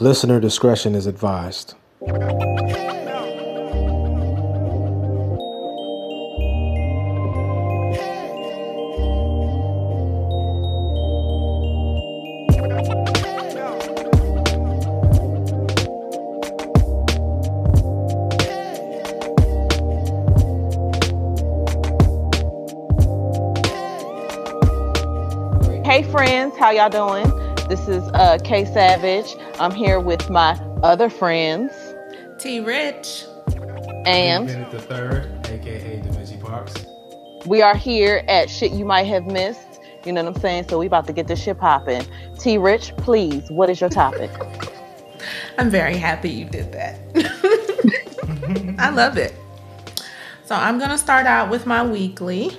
[0.00, 1.74] Listener discretion is advised.
[25.84, 27.41] Hey friends, how y'all doing?
[27.72, 29.34] This is uh, K Savage.
[29.58, 30.52] I'm here with my
[30.82, 31.72] other friends
[32.38, 33.24] T Rich.
[34.04, 36.84] and Bennett the third, aka Da Vinci Parks.
[37.46, 39.80] we are here at Shit You Might Have Missed.
[40.04, 40.66] You know what I'm saying?
[40.68, 42.04] So we about to get this shit popping.
[42.38, 44.30] T Rich, please, what is your topic?
[45.56, 46.98] I'm very happy you did that.
[48.78, 49.34] I love it.
[50.44, 52.54] So I'm gonna start out with my weekly.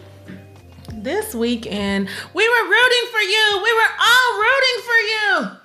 [1.03, 3.62] This weekend, we were rooting for you.
[3.62, 5.57] We were all rooting for you.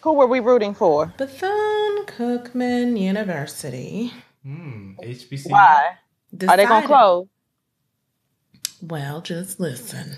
[0.00, 1.12] Who were we rooting for?
[1.18, 4.10] Bethune Cookman University.
[4.42, 5.50] Hmm, HBC.
[5.50, 5.96] Why?
[6.48, 7.26] Are they gonna close?
[8.80, 10.16] Well, just listen.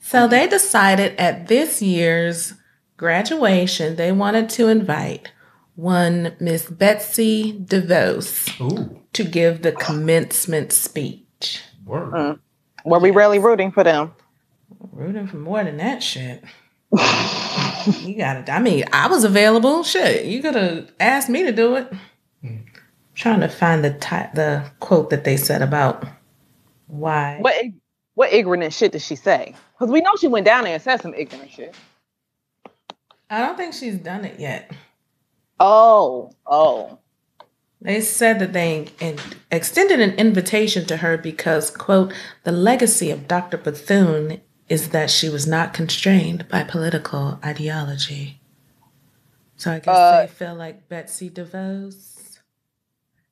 [0.00, 2.54] So they decided at this year's
[2.96, 5.30] graduation, they wanted to invite
[5.76, 11.62] one Miss Betsy DeVos Ooh, to give the commencement speech.
[11.84, 12.12] word.
[12.12, 12.38] Mm.
[12.84, 14.14] Were we really rooting for them?
[14.92, 16.42] Rooting for more than that shit.
[16.92, 18.50] you got it.
[18.50, 19.82] I mean, I was available.
[19.82, 21.92] Shit, you could have asked me to do it.
[22.42, 22.56] Hmm.
[23.14, 26.06] Trying to find the ti- the quote that they said about
[26.86, 27.38] why.
[27.40, 27.74] What ig-
[28.14, 29.54] what ignorant shit did she say?
[29.78, 31.74] Because we know she went down there and said some ignorant shit.
[33.30, 34.70] I don't think she's done it yet.
[35.60, 36.98] Oh, oh.
[37.80, 38.88] They said that they
[39.50, 42.12] extended an invitation to her because, quote,
[42.42, 43.56] the legacy of Dr.
[43.56, 48.40] Bethune is that she was not constrained by political ideology.
[49.56, 52.38] So I guess Uh, they feel like Betsy DeVos.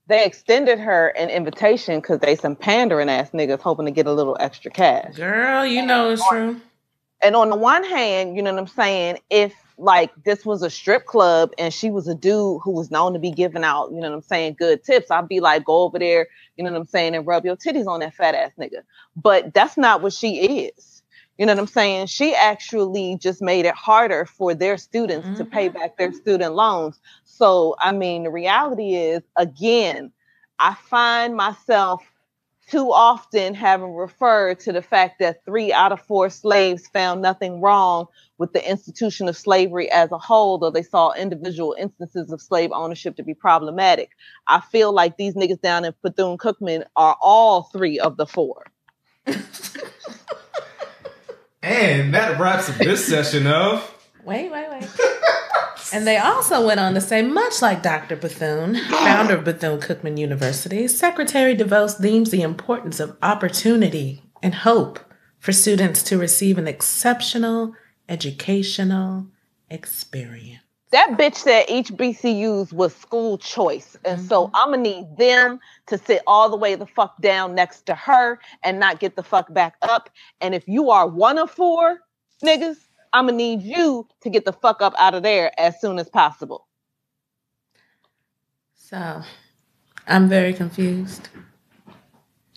[0.09, 4.13] They extended her an invitation because they some pandering ass niggas hoping to get a
[4.13, 5.17] little extra cash.
[5.17, 6.61] Girl, you know it's true.
[7.23, 9.19] And on the one hand, you know what I'm saying?
[9.31, 13.13] If like this was a strip club and she was a dude who was known
[13.13, 15.83] to be giving out, you know what I'm saying, good tips, I'd be like, go
[15.83, 18.53] over there, you know what I'm saying, and rub your titties on that fat ass
[18.59, 18.83] nigga.
[19.17, 21.03] But that's not what she is.
[21.39, 22.07] You know what I'm saying?
[22.07, 25.79] She actually just made it harder for their students to pay mm-hmm.
[25.79, 26.99] back their student loans.
[27.25, 30.13] So, I mean, the reality is, again,
[30.59, 32.03] I find myself
[32.69, 37.61] too often having referred to the fact that three out of four slaves found nothing
[37.61, 38.07] wrong
[38.39, 42.71] with the institution of slavery as a whole, though they saw individual instances of slave
[42.73, 44.11] ownership to be problematic.
[44.47, 48.65] I feel like these niggas down in Bethune Cookman are all three of the four.
[51.67, 53.93] And that wraps up this session of.
[54.25, 54.89] Wait, wait, wait.
[55.93, 58.17] and they also went on to say, much like Dr.
[58.17, 64.99] Bethune, founder of Bethune Cookman University, Secretary DeVos deems the importance of opportunity and hope
[65.39, 67.73] for students to receive an exceptional
[68.09, 69.27] educational
[69.71, 70.61] experience.
[70.93, 73.97] That bitch said HBCU's was school choice.
[74.05, 75.59] And so I'm gonna need them
[75.89, 79.23] to sit all the way the fuck down next to her and not get the
[79.23, 80.09] fuck back up.
[80.41, 81.99] And if you are one of four
[82.43, 82.77] niggas,
[83.13, 86.09] I'm gonna need you to get the fuck up out of there as soon as
[86.09, 86.67] possible.
[88.75, 89.23] So
[90.07, 91.29] I'm very confused.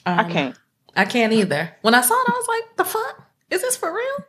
[0.06, 0.60] I Um, can't.
[0.96, 1.76] I can't either.
[1.82, 3.24] When I saw it, I was like, the fuck?
[3.50, 4.26] Is this for real?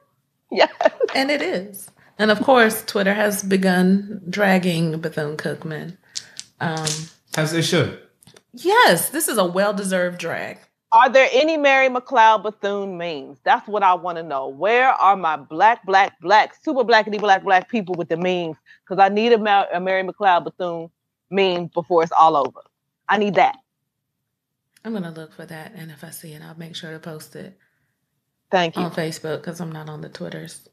[0.53, 0.67] Yeah.
[1.15, 1.91] And it is.
[2.19, 5.97] And of course, Twitter has begun dragging Bethune Cookman.
[6.61, 6.87] Um,
[7.37, 7.99] As they should.
[8.53, 10.59] yes, this is a well deserved drag.
[10.93, 13.39] Are there any Mary McLeod Bethune memes?
[13.45, 14.49] That's what I want to know.
[14.49, 18.57] Where are my black, black, black, super blackity black, black people with the memes?
[18.85, 20.91] Because I need a, Ma- a Mary McLeod Bethune
[21.31, 22.61] meme before it's all over.
[23.09, 23.57] I need that.
[24.85, 25.73] I'm going to look for that.
[25.77, 27.57] And if I see it, I'll make sure to post it
[28.51, 28.83] Thank you.
[28.83, 30.69] on Facebook because I'm not on the Twitters.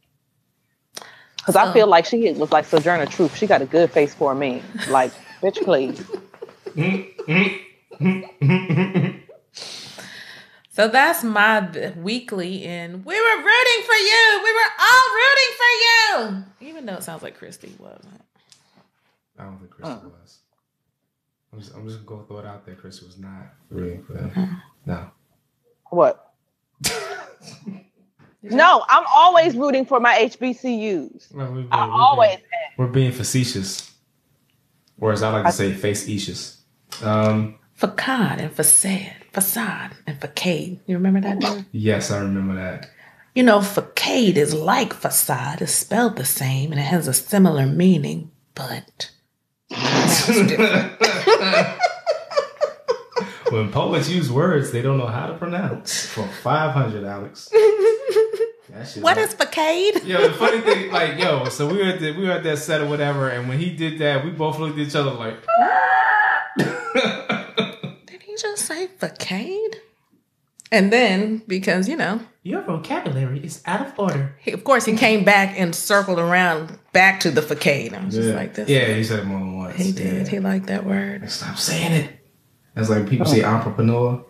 [1.37, 3.37] Because I feel like she was like Sojourner Truth.
[3.37, 4.61] She got a good face for me.
[4.89, 6.03] Like, bitch, please.
[10.77, 14.41] So that's my weekly and We Were Rooting for You.
[14.43, 16.69] We were all rooting for you.
[16.69, 18.21] Even though it sounds like Christy wasn't.
[19.39, 20.03] I don't think Chris mm.
[20.03, 20.39] was.
[21.51, 22.75] I'm just, I'm just gonna go throw it out there.
[22.75, 24.29] Chris was not rooting for them.
[24.29, 24.61] Mm.
[24.85, 25.11] No.
[25.89, 26.33] What?
[28.43, 31.33] no, I'm always rooting for my HBCUs.
[31.33, 32.45] Well, we've been- I we've always been-
[32.77, 33.91] We're being facetious.
[34.99, 36.61] Or as I like to say, face-ecious.
[37.03, 40.79] Um, Facade and facade, facade and facade.
[40.87, 41.65] You remember that dude?
[41.71, 42.89] yes, I remember that.
[43.35, 45.61] You know, facade is like facade.
[45.61, 49.11] It's spelled the same and it has a similar meaning, but
[49.69, 50.93] different.
[53.51, 56.05] when poets use words they don't know how to pronounce.
[56.07, 57.49] For five hundred, Alex.
[58.69, 60.03] That shit what like- is facade?
[60.03, 62.57] Yo, the funny thing, like, yo, so we were at the, we were at that
[62.57, 65.37] set or whatever, and when he did that, we both looked at each other like,
[68.05, 69.77] Did he just say facade?
[70.69, 74.97] And then, because, you know, "Your vocabulary is out of order." he, of course, he
[74.97, 77.93] came back and circled around back to the facade.
[77.93, 78.67] I was just like this.
[78.67, 79.77] Yeah, he said it more than once.
[79.77, 80.25] He did.
[80.25, 80.29] Yeah.
[80.29, 81.31] He liked that word.
[81.31, 82.16] Stop saying it.
[82.77, 84.23] That's like people say entrepreneur.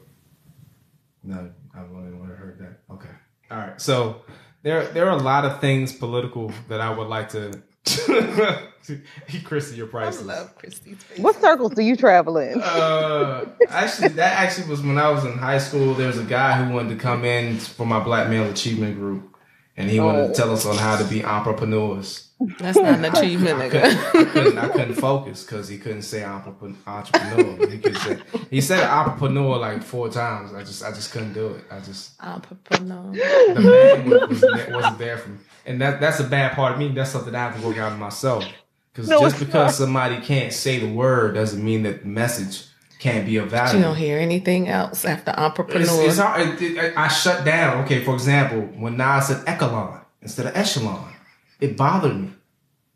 [1.23, 2.93] No, I've only ever heard that.
[2.93, 3.09] Okay.
[3.51, 3.81] All right.
[3.81, 4.21] So
[4.63, 7.61] there there are a lot of things political that I would like to
[9.43, 10.19] Christy, your price.
[10.19, 11.19] I love Christy's face.
[11.19, 12.61] What circles do you travel in?
[12.61, 15.93] Uh, actually, that actually was when I was in high school.
[15.93, 19.36] There was a guy who wanted to come in for my Black Male Achievement Group,
[19.77, 22.27] and he wanted to uh, tell us on how to be entrepreneurs.
[22.59, 26.23] That's not an achievement, I couldn't, I couldn't, I couldn't focus because he couldn't say
[26.23, 26.75] entrepreneur.
[26.85, 27.67] entrepreneur.
[27.69, 28.19] He, could say,
[28.51, 30.53] he said entrepreneur like four times.
[30.53, 31.63] I just I just couldn't do it.
[31.71, 33.11] I just Entrepreneur.
[33.11, 36.79] the man was, was, wasn't there for me, and that that's a bad part of
[36.79, 36.89] me.
[36.89, 38.45] That's something I have to work out myself.
[38.93, 39.73] Because No, just because not.
[39.73, 42.66] somebody can't say the word doesn't mean that the message
[42.99, 46.07] can't be of You don't hear anything else after It's, entrepreneur.
[46.07, 46.61] it's hard.
[46.61, 47.83] It, it, I shut down.
[47.83, 51.13] Okay, for example, when Nas said echelon instead of echelon,
[51.59, 52.33] it bothered me.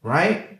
[0.03, 0.59] Right?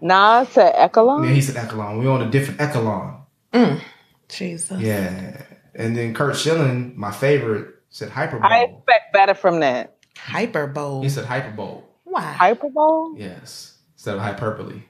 [0.00, 1.24] Nas said Echelon.
[1.24, 1.98] Yeah, he said echelon.
[1.98, 3.22] We're on a different echelon.
[3.52, 3.80] Mm.
[4.28, 4.80] Jesus.
[4.80, 5.42] Yeah.
[5.74, 8.52] And then Curt Schilling, my favorite, said hyperbole.
[8.52, 9.96] I expect better from that.
[10.18, 11.04] Hyperbole.
[11.04, 11.82] he said hyperbole.
[12.04, 12.22] Why?
[12.22, 13.20] Hyperbole.
[13.20, 13.78] Yes.
[13.94, 14.82] Instead of hyperbole.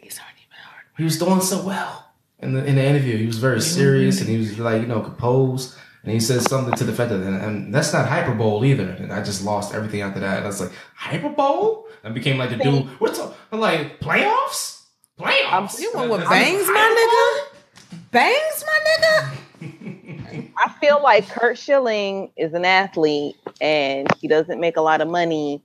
[0.00, 0.84] These aren't even hard.
[0.96, 2.03] He was doing so well
[2.44, 3.16] in the in the interview.
[3.16, 5.76] He was very serious and he was like, you know, composed.
[6.02, 8.90] And he said something to the effect of, and, and that's not hyperbole either.
[8.90, 10.36] And I just lost everything after that.
[10.36, 11.90] And I was like, hyperbole?
[12.04, 12.86] I became like the dude.
[13.00, 13.34] What's up?
[13.50, 14.82] I'm like, playoffs?
[15.18, 15.80] Playoffs?
[15.80, 18.00] You went with That's- bangs, my nigga?
[18.10, 20.50] Bangs, my nigga?
[20.58, 25.08] I feel like Curt Schilling is an athlete and he doesn't make a lot of
[25.08, 25.62] money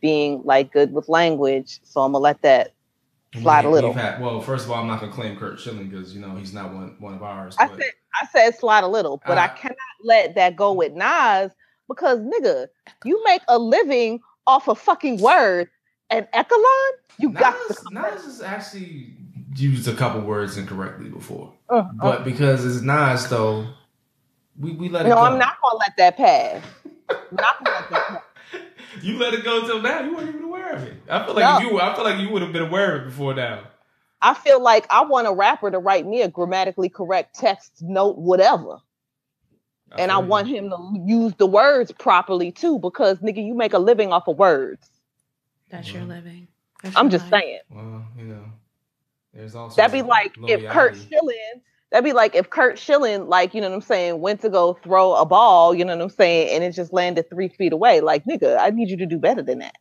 [0.00, 1.80] being like good with language.
[1.84, 2.72] So I'm gonna let that
[3.34, 3.92] slide a little.
[3.92, 6.52] had- well, first of all, I'm not gonna claim Curt Schilling because you know he's
[6.52, 7.56] not one one of ours.
[7.58, 10.92] I said I said slide a little, but I Uh, cannot let that go with
[10.92, 11.52] Nas
[11.88, 12.68] because nigga,
[13.04, 15.70] you make a living off of fucking words
[16.10, 19.14] and Echelon, you got to Nas, come Nas has actually
[19.54, 21.84] used a couple words incorrectly before, Uh, uh.
[22.00, 23.66] but because it's Nas though,
[24.58, 25.20] we, we let it No, go.
[25.22, 26.62] I'm not gonna let that pass.
[27.10, 28.22] I'm not gonna let that pass.
[29.02, 30.00] You let it go till now.
[30.00, 30.94] You weren't even aware of it.
[31.08, 31.70] I feel like No.
[31.70, 33.62] you, I feel like you would have been aware of it before now.
[34.22, 38.18] I feel like I want a rapper to write me a grammatically correct text note,
[38.18, 38.78] whatever.
[39.98, 40.28] and I feel you.
[40.28, 44.28] want him to use the words properly too, because nigga, you make a living off
[44.28, 44.88] of words.
[45.70, 46.10] That's your mm-hmm.
[46.10, 46.48] living.
[46.82, 47.42] That's I'm your just life.
[47.42, 47.60] saying.
[47.70, 48.44] Well, you know,
[49.34, 51.08] there's also That'd be like if Curt loyalty.
[51.08, 54.48] Schilling, that'd be like if Curt Schilling, like, you know what I'm saying, went to
[54.48, 57.72] go throw a ball, you know what I'm saying, and it just landed three feet
[57.72, 58.00] away.
[58.00, 59.76] Like, nigga, I need you to do better than that.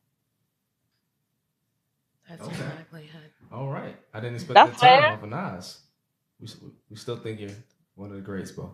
[2.30, 2.58] That's Okay.
[2.58, 3.22] your livelihood.
[3.52, 5.12] All right, I didn't expect That's that time fair.
[5.14, 5.80] off of Nas.
[6.40, 6.48] We,
[6.92, 7.50] we still think you're
[7.96, 8.74] one of the greats, bro.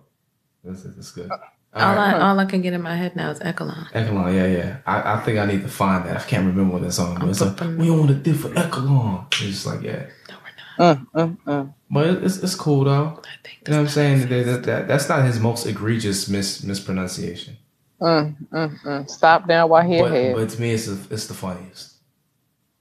[0.63, 1.31] That's, that's good.
[1.31, 1.39] All
[1.81, 2.15] All, right.
[2.15, 3.87] I, all I can get in my head now is Echelon.
[3.93, 4.77] Echelon, yeah, yeah.
[4.85, 6.17] I, I think I need to find that.
[6.17, 7.31] I can't remember what that song was.
[7.31, 7.83] It's like, Entrepreneur.
[7.95, 9.27] we on a different Echelon.
[9.33, 10.05] It's just like, yeah.
[10.29, 10.35] No,
[10.77, 10.97] we're not.
[10.97, 11.73] Mm, mm, mm.
[11.89, 13.21] But it's, it's cool, though.
[13.23, 14.27] I think You know what I'm saying?
[14.29, 17.57] That, that, that, that's not his most egregious mis, mispronunciation.
[18.01, 19.09] Mm, mm, mm.
[19.09, 20.35] Stop down while he But, ahead.
[20.35, 21.93] but to me, it's, the- it's the funniest.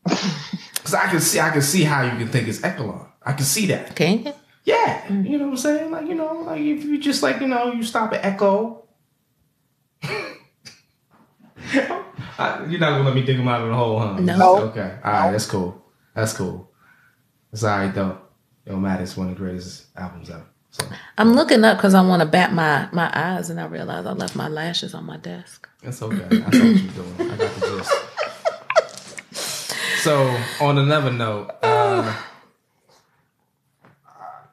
[0.75, 3.07] Because I can see I can see how you can think it's Echelon.
[3.25, 3.97] I can see that.
[3.97, 4.33] Can you?
[4.65, 5.11] Yeah.
[5.11, 5.91] You know what I'm saying?
[5.91, 8.85] Like, you know, like if you just like, you know, you stop at Echo.
[10.03, 10.37] I,
[12.69, 14.21] you're not gonna let me dig him out of the hole, huh?
[14.21, 14.59] No.
[14.69, 14.99] Okay.
[15.03, 15.31] All right.
[15.31, 15.83] That's cool.
[16.15, 16.71] That's cool.
[17.51, 18.19] It's all right though.
[18.67, 20.45] Yo, Matt is one of the greatest albums ever.
[20.71, 20.87] So
[21.19, 24.13] I'm looking up because I want to bat my, my eyes, and I realize I
[24.13, 25.69] left my lashes on my desk.
[25.83, 26.25] it's okay.
[26.25, 27.31] I saw what you're doing.
[27.31, 27.93] I got the gist.
[30.03, 32.15] So on another note, uh,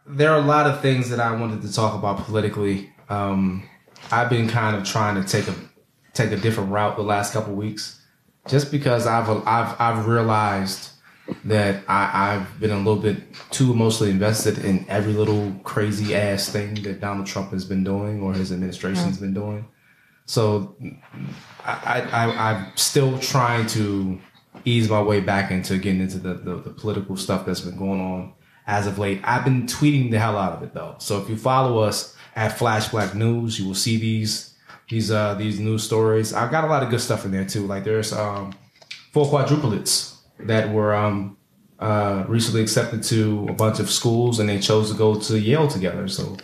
[0.05, 2.93] there are a lot of things that I wanted to talk about politically.
[3.09, 3.67] Um,
[4.11, 5.55] I've been kind of trying to take a
[6.13, 8.01] take a different route the last couple weeks,
[8.47, 10.90] just because I've I've I've realized
[11.45, 13.17] that I, I've been a little bit
[13.51, 18.21] too emotionally invested in every little crazy ass thing that Donald Trump has been doing
[18.21, 19.65] or his administration's been doing.
[20.25, 20.75] So
[21.65, 24.19] I, I I'm still trying to
[24.65, 28.01] ease my way back into getting into the, the, the political stuff that's been going
[28.01, 28.33] on
[28.67, 29.19] as of late.
[29.23, 30.95] I've been tweeting the hell out of it though.
[30.99, 34.55] So if you follow us at Flash Black News, you will see these
[34.89, 36.33] these uh these news stories.
[36.33, 37.65] I've got a lot of good stuff in there too.
[37.65, 38.53] Like there's um
[39.11, 40.10] four quadruplets
[40.47, 41.37] that were um
[41.79, 45.67] uh, recently accepted to a bunch of schools, and they chose to go to Yale
[45.67, 46.07] together.
[46.07, 46.37] So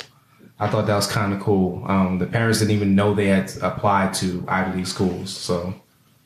[0.60, 1.84] I thought that was kind of cool.
[1.88, 5.30] Um, the parents didn't even know they had applied to Ivy League schools.
[5.36, 5.76] So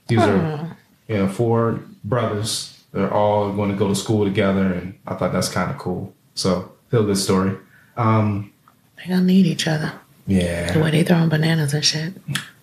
[0.07, 0.77] these are
[1.09, 2.77] you know four brothers.
[2.93, 6.13] They're all going to go to school together, and I thought that's kind of cool.
[6.35, 7.57] So feel good story.
[7.97, 8.51] Um,
[8.97, 9.93] They gonna need each other.
[10.27, 10.71] yeah.
[10.73, 12.13] The way they throwing bananas and shit.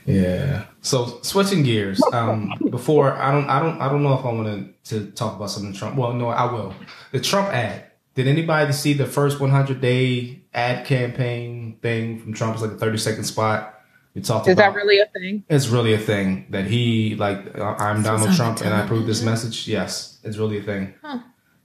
[0.10, 0.66] Yeah.
[0.82, 2.02] So switching gears.
[2.14, 5.36] Um, before I don't, I don't, I don't know if I want to to talk
[5.36, 5.96] about something Trump.
[5.96, 6.74] Well, no, I will.
[7.12, 7.86] The Trump ad.
[8.16, 12.54] Did anybody see the first 100 day ad campaign thing from Trump?
[12.56, 13.80] It's like a 30 second spot.
[14.16, 14.74] We talked Is about.
[14.74, 15.44] that really a thing?
[15.48, 17.56] It's really a thing that he like.
[17.58, 19.68] uh, I'm Donald Trump and I approve this message.
[19.68, 20.96] Yes, it's really a thing.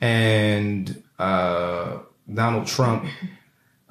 [0.00, 2.00] And uh,
[2.32, 3.06] Donald Trump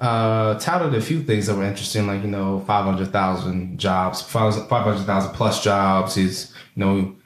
[0.04, 4.20] uh, touted a few things that were interesting, like you know, five hundred thousand jobs,
[4.20, 6.14] five hundred thousand plus jobs.
[6.14, 7.16] He's you know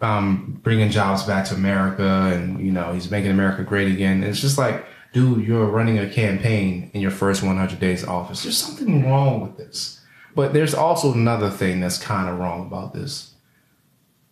[0.00, 4.24] um, bringing jobs back to America, and you know, he's making America great again.
[4.24, 8.42] it's just like, dude, you're running a campaign in your first 100 days of office.
[8.42, 10.00] There's something wrong with this.
[10.34, 13.34] But there's also another thing that's kind of wrong about this.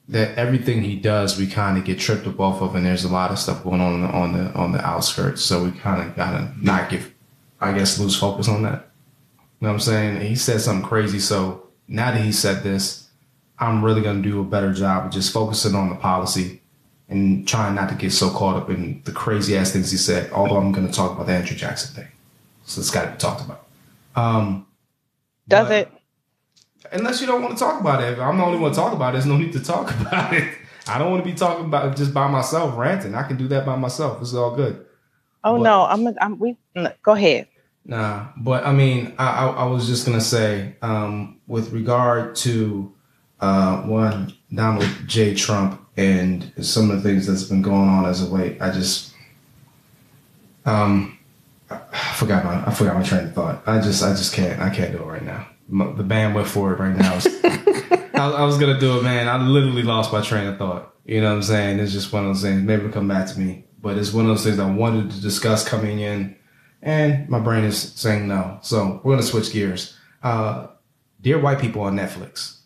[0.09, 3.09] That everything he does, we kind of get tripped up off of, and there's a
[3.09, 5.43] lot of stuff going on on the on the outskirts.
[5.43, 7.13] So we kind of gotta not give,
[7.67, 8.89] I guess, lose focus on that.
[9.61, 10.21] You know what I'm saying?
[10.21, 11.19] He said something crazy.
[11.19, 13.09] So now that he said this,
[13.59, 16.61] I'm really gonna do a better job of just focusing on the policy
[17.09, 20.31] and trying not to get so caught up in the crazy ass things he said.
[20.33, 22.13] Although I'm gonna talk about the Andrew Jackson thing,
[22.65, 23.67] so it's got to be talked about.
[24.15, 24.67] Um,
[25.49, 25.91] Does it?
[26.93, 28.13] Unless you don't want to talk about it.
[28.13, 29.13] If I'm the only one to talk about it.
[29.15, 30.53] There's no need to talk about it.
[30.89, 33.15] I don't want to be talking about it just by myself, ranting.
[33.15, 34.21] I can do that by myself.
[34.21, 34.85] It's all good.
[35.43, 35.65] Oh What?
[35.65, 36.07] no, I'm.
[36.21, 36.39] I'm.
[36.39, 37.49] We no, go ahead.
[37.87, 42.93] Nah, but I mean, I, I, I was just gonna say, um, with regard to
[43.41, 45.35] uh, one Donald J.
[45.35, 49.15] Trump and some of the things that's been going on as of late, I just,
[50.65, 51.17] um,
[51.71, 53.63] I forgot my I forgot my train of thought.
[53.67, 55.47] I just I just can't I can't do it right now.
[55.69, 57.27] My, the bandwidth for it right now is.
[58.15, 59.29] I, I was gonna do it, man.
[59.29, 60.93] I literally lost my train of thought.
[61.05, 61.79] You know what I'm saying?
[61.79, 62.63] It's just one of those things.
[62.63, 65.21] Maybe it'll come back to me, but it's one of those things I wanted to
[65.21, 66.35] discuss coming in,
[66.87, 68.59] and my brain is saying no.
[68.63, 69.95] So we're gonna switch gears.
[70.23, 70.69] Uh,
[71.21, 72.61] Dear White People on Netflix.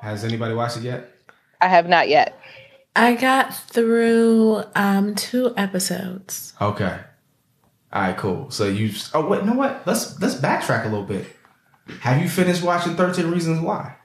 [0.00, 1.10] Has anybody watched it yet?
[1.60, 2.38] I have not yet.
[2.94, 6.52] I got through um two episodes.
[6.60, 6.98] Okay.
[7.92, 8.50] All right, cool.
[8.50, 8.92] So you.
[9.14, 9.86] Oh wait, you know what?
[9.86, 11.26] Let's let's backtrack a little bit.
[12.00, 13.96] Have you finished watching Thirteen Reasons Why?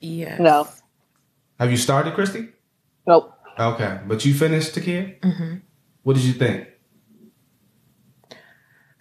[0.00, 0.36] Yeah.
[0.38, 0.68] No.
[1.58, 2.48] Have you started, Christy?
[3.06, 3.32] Nope.
[3.58, 5.16] Okay, but you finished, Takia.
[5.24, 5.56] hmm
[6.02, 6.68] What did you think?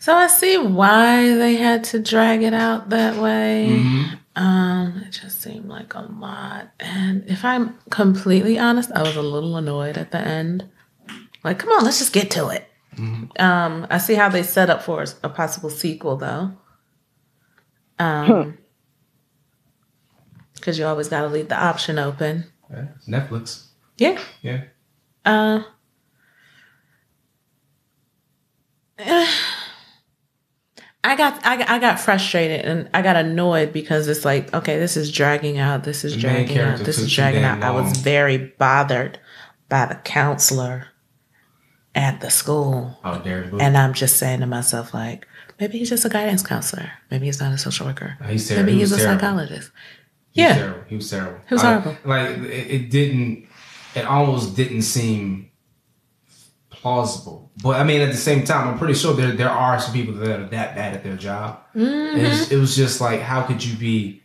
[0.04, 3.70] So I see why they had to drag it out that way.
[3.70, 4.20] Mhm.
[4.36, 6.72] Um, it just seemed like a lot.
[6.78, 10.66] And if I'm completely honest, I was a little annoyed at the end.
[11.42, 12.70] Like, come on, let's just get to it.
[13.40, 16.52] Um, I see how they set up for a possible sequel though.
[17.98, 18.58] Um,
[20.56, 22.52] because you always got to leave the option open.
[22.70, 23.68] Yeah, Netflix.
[23.98, 24.20] Yeah.
[24.42, 24.64] Yeah.
[25.24, 25.64] Uh,
[31.06, 34.96] I got I, I got frustrated and I got annoyed because it's like okay this
[34.96, 37.62] is dragging out this is The dragging out this is dragging out.
[37.62, 39.20] I was very bothered
[39.70, 40.88] by the counselor
[41.96, 45.28] at the school Oh, and I'm just saying to myself like
[45.60, 48.66] maybe he's just a guidance counselor maybe he's not a social worker oh, he's terrible.
[48.66, 49.20] maybe he's was a terrible.
[49.20, 49.72] psychologist
[50.32, 50.84] He yeah terrible.
[50.88, 51.40] He was terrible.
[51.48, 51.98] He was I- horrible.
[52.06, 53.48] Like it, it didn't.
[53.96, 55.52] It almost didn't seem
[56.84, 57.50] plausible.
[57.64, 60.14] But I mean, at the same time, I'm pretty sure there there are some people
[60.16, 61.62] that are that bad at their job.
[61.74, 62.54] Mm-hmm.
[62.54, 64.22] It was just like, how could you be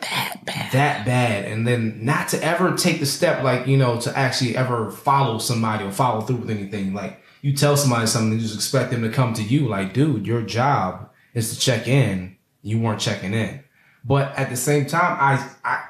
[0.00, 4.00] that bad that bad and then not to ever take the step like you know
[4.00, 8.32] to actually ever follow somebody or follow through with anything like you tell somebody something
[8.32, 11.88] you just expect them to come to you like dude your job is to check
[11.88, 13.60] in you weren't checking in
[14.04, 15.84] but at the same time i i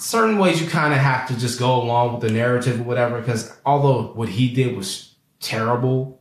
[0.00, 3.20] certain ways you kind of have to just go along with the narrative or whatever
[3.20, 6.20] because although what he did was terrible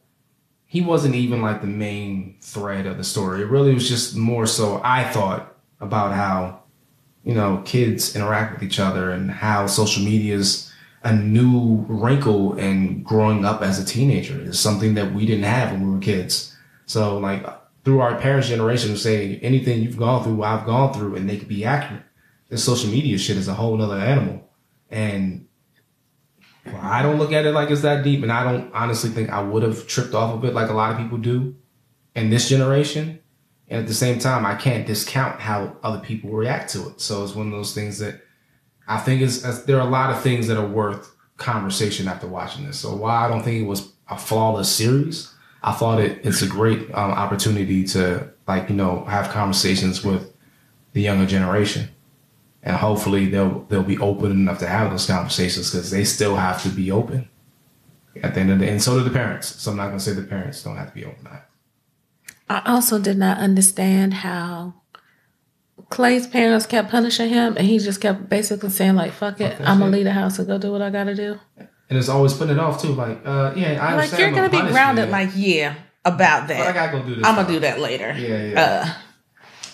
[0.65, 3.41] he wasn't even like the main thread of the story.
[3.41, 6.61] It really was just more so i thought about how
[7.23, 10.71] you know kids interact with each other and how social media is
[11.03, 14.39] a new wrinkle in growing up as a teenager.
[14.41, 16.55] Is something that we didn't have when we were kids.
[16.85, 17.45] So like
[17.85, 21.47] through our parents generation say anything you've gone through i've gone through and they could
[21.47, 22.03] be accurate
[22.49, 24.49] this social media shit is a whole nother animal
[24.89, 25.45] and
[26.65, 29.29] well, I don't look at it like it's that deep, and I don't honestly think
[29.29, 31.55] I would have tripped off of it like a lot of people do
[32.15, 33.19] in this generation.
[33.69, 37.01] And at the same time, I can't discount how other people react to it.
[37.01, 38.21] So it's one of those things that
[38.87, 42.27] I think is is- there are a lot of things that are worth conversation after
[42.27, 42.79] watching this.
[42.79, 45.31] So while I don't think it was a flawless series,
[45.63, 50.33] I thought it it's a great um, opportunity to like you know have conversations with
[50.93, 51.89] the younger generation,
[52.63, 56.61] and hopefully they'll they'll be open enough to have those conversations because they still have
[56.63, 57.29] to be open
[58.21, 58.71] at the end of the day.
[58.71, 59.47] and so do the parents.
[59.61, 61.27] So I'm not gonna say the parents don't have to be open.
[62.49, 64.73] I also did not understand how
[65.89, 69.79] Clay's parents kept punishing him, and he just kept basically saying like, "Fuck it, I'm
[69.79, 72.55] gonna leave the house and go do what I gotta do." And it's always putting
[72.57, 72.89] it off too.
[72.93, 73.97] Like, uh, yeah, I understand.
[73.97, 75.09] Like you're gonna be grounded.
[75.09, 75.75] Like, yeah,
[76.05, 76.73] about but I that.
[76.75, 77.25] gotta go do this.
[77.25, 78.13] I'm gonna do that later.
[78.17, 78.61] Yeah, yeah.
[78.61, 78.93] Uh,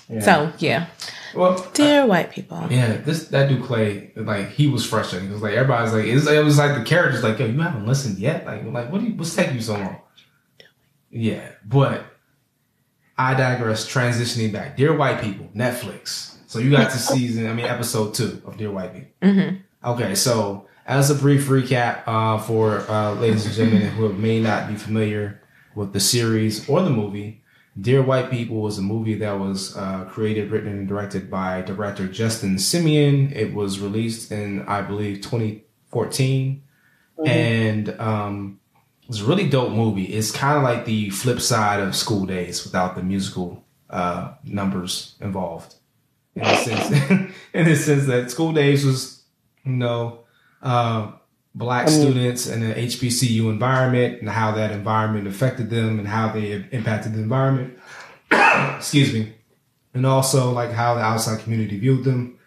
[0.10, 0.20] yeah.
[0.22, 0.86] So yeah,
[1.36, 2.66] well, dear white people.
[2.70, 5.30] Yeah, this that dude Clay, like he was frustrating.
[5.30, 7.86] It was like everybody's like, it's, it was like the characters like, yo, you haven't
[7.86, 8.46] listened yet.
[8.46, 9.02] Like, like what?
[9.02, 9.98] Do you, what's taking you so long?
[11.10, 12.06] Yeah, but
[13.18, 13.88] I digress.
[13.88, 16.36] Transitioning back, Dear White People, Netflix.
[16.48, 19.12] So you got to season, I mean, episode two of Dear White People.
[19.22, 24.40] hmm Okay, so as a brief recap uh, for uh, ladies and gentlemen who may
[24.40, 25.42] not be familiar
[25.76, 27.44] with the series or the movie,
[27.80, 32.08] Dear White People was a movie that was uh, created, written, and directed by director
[32.08, 33.36] Justin Simien.
[33.36, 36.64] It was released in, I believe, 2014,
[37.26, 38.60] and um,
[39.04, 40.06] it was a really dope movie.
[40.06, 45.16] It's kind of like the flip side of School Daze without the musical uh, numbers
[45.20, 45.76] involved.
[46.34, 49.16] In the sense, in the sense that School Daze was
[49.66, 50.20] you know,
[50.62, 51.12] uh,
[51.56, 56.08] black I mean- students in an HBCU environment and how that environment affected them and
[56.08, 57.80] how they impacted the environment.
[58.78, 59.34] Excuse me.
[59.94, 62.38] And also like how the outside community viewed them.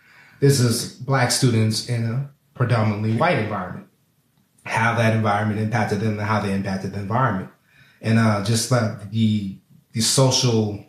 [0.40, 3.86] This is black students in a predominantly white environment.
[4.64, 7.50] How that environment impacted them and how they impacted the environment.
[8.02, 9.56] And uh, just like the
[9.92, 10.84] the social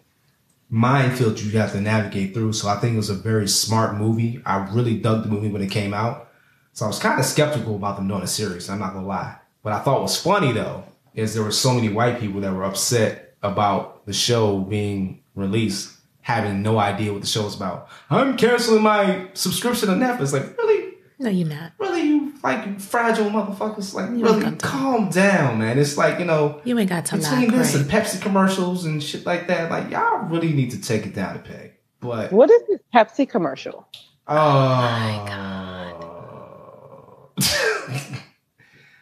[0.69, 2.53] minefield you have to navigate through.
[2.53, 4.41] So I think it was a very smart movie.
[4.45, 6.28] I really dug the movie when it came out.
[6.73, 8.69] So I was kind of skeptical about them doing a series.
[8.69, 9.37] I'm not gonna lie.
[9.61, 12.63] What I thought was funny though is there were so many white people that were
[12.63, 17.89] upset about the show being released, having no idea what the show was about.
[18.09, 20.31] I'm canceling my subscription to Netflix.
[20.33, 21.73] Like really, No, you're not.
[21.79, 23.93] really, you like fragile motherfuckers.
[23.93, 24.81] Like You really, ain't got time.
[24.81, 25.77] calm down, man.
[25.77, 27.81] It's like you know You ain't got time to between this cry.
[27.81, 31.35] and Pepsi commercials and shit like that, like y'all really need to take it down
[31.35, 31.73] a peg.
[31.99, 33.87] But What is this Pepsi commercial?
[34.27, 35.35] oh, oh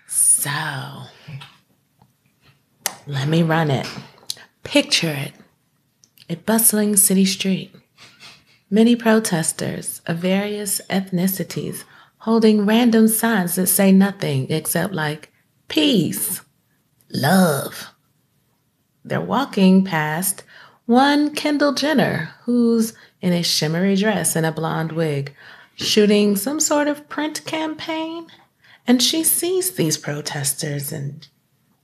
[0.07, 0.49] So,
[3.27, 3.85] let me run it.
[4.63, 5.33] Picture it
[6.29, 7.75] a bustling city street.
[8.69, 11.83] Many protesters of various ethnicities
[12.19, 15.29] holding random signs that say nothing except, like,
[15.67, 16.39] peace,
[17.09, 17.87] love.
[19.03, 20.45] They're walking past
[20.85, 25.35] one Kendall Jenner, who's in a shimmery dress and a blonde wig,
[25.75, 28.27] shooting some sort of print campaign.
[28.87, 31.27] And she sees these protesters, and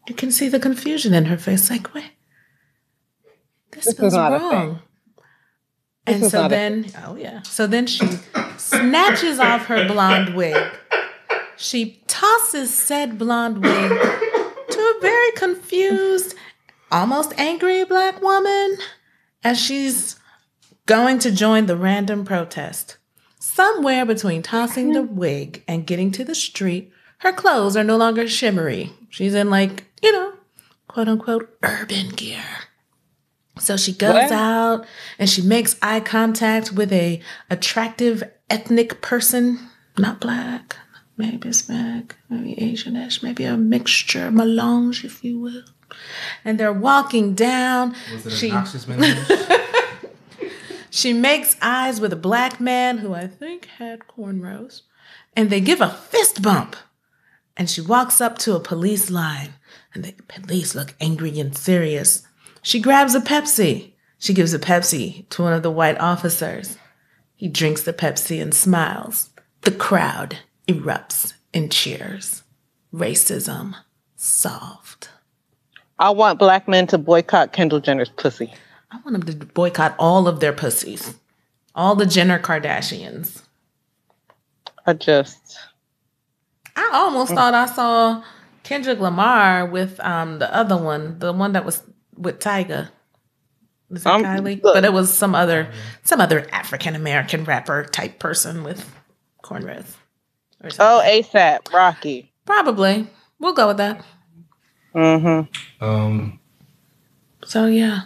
[0.08, 2.12] you can see the confusion in her face like, wait,
[3.72, 4.82] this, This is feels not a wrong.
[6.06, 7.42] This And is so then, oh yeah.
[7.44, 8.06] So then she
[8.58, 10.62] snatches off her blonde wig.
[11.58, 16.36] She tosses said blonde wig to a very confused,
[16.92, 18.78] almost angry black woman
[19.44, 20.18] as she's
[20.86, 22.98] going to join the random protest.
[23.40, 28.28] Somewhere between tossing the wig and getting to the street, her clothes are no longer
[28.28, 28.92] shimmery.
[29.14, 30.34] She's in, like, you know,
[30.88, 32.44] quote unquote, urban gear.
[33.60, 34.32] So she goes What?
[34.32, 34.86] out
[35.20, 37.22] and she makes eye contact with a
[37.52, 39.60] attractive ethnic person,
[40.00, 40.76] not black,
[41.16, 45.64] maybe Hispanic, maybe Asianish, maybe a mixture, melange, if you will.
[46.44, 47.96] And they're walking down.
[48.12, 49.00] was it She- a noxious man?
[50.90, 54.82] She makes eyes with a black man who I think had cornrows,
[55.36, 56.76] and they give a fist bump.
[57.56, 59.54] And she walks up to a police line,
[59.94, 62.24] and the police look angry and serious.
[62.62, 63.92] She grabs a Pepsi.
[64.18, 66.78] She gives a Pepsi to one of the white officers.
[67.36, 69.30] He drinks the Pepsi and smiles.
[69.62, 72.44] The crowd erupts in cheers.
[72.94, 73.76] Racism
[74.16, 75.10] solved.
[76.00, 78.54] I want black men to boycott Kendall Jenner's pussy.
[78.92, 81.16] I want them to boycott all of their pussies,
[81.76, 83.42] all the Jenner Kardashians.
[84.86, 85.58] I just
[86.76, 88.24] I almost thought I saw
[88.64, 91.84] Kendrick Lamar with um the other one, the one that was
[92.18, 92.90] with Tyga.
[93.90, 94.64] Was it Um, Kylie?
[94.64, 94.74] look.
[94.74, 95.72] But it was some other
[96.04, 98.90] some other African American rapper type person with
[99.44, 99.96] cornrows.
[100.80, 101.02] Oh.
[101.06, 102.32] ASAP Rocky.
[102.46, 103.08] Probably.
[103.40, 104.04] We'll go with that.
[104.96, 105.84] Mm-hmm.
[105.84, 106.40] um,
[107.46, 108.04] So yeah.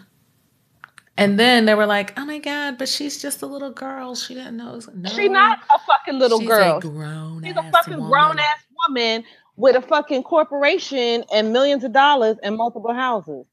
[1.20, 4.14] And then they were like, "Oh my god, but she's just a little girl.
[4.16, 6.78] She didn't know." It was, no, She not a fucking little she's girl.
[6.78, 9.24] A grown She's a fucking grown ass woman
[9.56, 13.46] with a fucking corporation and millions of dollars and multiple houses.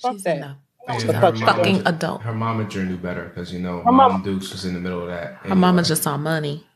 [0.00, 0.36] Fuck She's that.
[0.38, 0.56] enough.
[0.88, 2.22] And her mama- fucking adult.
[2.22, 4.80] Her mama sure knew better because you know Her Mom mama- Dukes was in the
[4.80, 5.34] middle of that.
[5.36, 6.66] Her mama just saw money.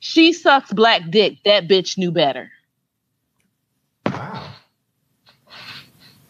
[0.00, 1.38] She sucks black dick.
[1.44, 2.50] That bitch knew better.
[4.06, 4.48] wow.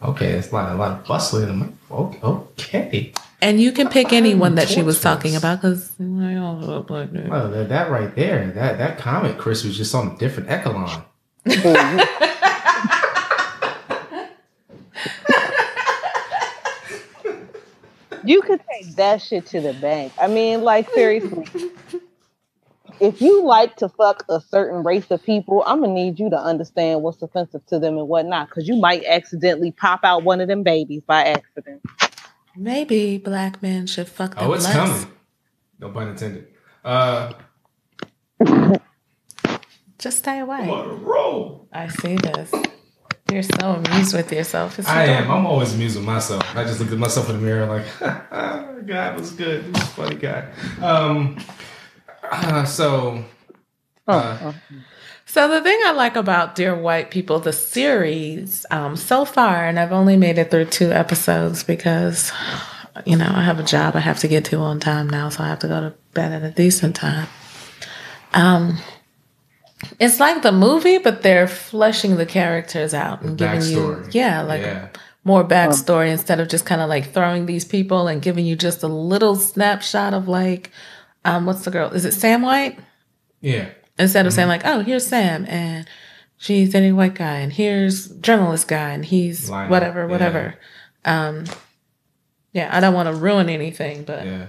[0.01, 1.49] Okay, it's a lot, a lot of bustling.
[1.49, 3.13] in the- Okay, okay.
[3.41, 7.13] And you can pick anyone that she was talking about because they all look like
[7.13, 7.29] that.
[7.29, 11.03] Well, that, that right there, that that comment, Chris, was just on a different echelon.
[18.25, 20.11] You could take that shit to the bank.
[20.19, 21.47] I mean, like seriously.
[22.99, 26.37] If you like to fuck a certain race of people, I'm gonna need you to
[26.37, 30.49] understand what's offensive to them and whatnot, because you might accidentally pop out one of
[30.49, 31.81] them babies by accident.
[32.59, 34.73] Maybe black men should fuck them Oh, it's less.
[34.75, 35.07] coming.
[35.79, 36.47] No pun intended.
[36.83, 37.31] Uh,
[39.97, 40.57] Just stay away.
[40.63, 41.67] I'm on a roll.
[41.71, 42.51] I see this.
[43.31, 44.77] You're so amused with yourself.
[44.79, 45.31] It's I am.
[45.31, 46.43] I'm always amused with myself.
[46.55, 47.85] I just looked at myself in the mirror like,
[48.87, 49.63] God was good.
[49.63, 50.49] He was a funny guy.
[50.81, 51.37] Um,
[52.23, 53.23] uh, so,
[54.07, 54.51] uh,
[55.31, 59.79] So the thing I like about Dear White People, the series, um, so far, and
[59.79, 62.31] I've only made it through two episodes because,
[63.05, 65.43] you know, I have a job I have to get to on time now, so
[65.43, 67.27] I have to go to bed at a decent time.
[68.33, 68.79] Um,
[69.99, 74.61] it's like the movie, but they're fleshing the characters out and giving you, yeah, like
[74.61, 74.87] Yeah.
[75.25, 78.81] more backstory instead of just kind of like throwing these people and giving you just
[78.81, 80.71] a little snapshot of like,
[81.23, 81.91] um, what's the girl?
[81.91, 82.79] Is it Sam White?
[83.41, 83.69] yeah.
[83.99, 85.87] Instead of saying like, "Oh, here's Sam and
[86.37, 90.07] she's dating a white guy, and here's journalist guy, and he's Line up, whatever, yeah.
[90.07, 90.55] whatever."
[91.05, 91.45] Um,
[92.53, 94.45] yeah, I don't want to ruin anything, but yeah.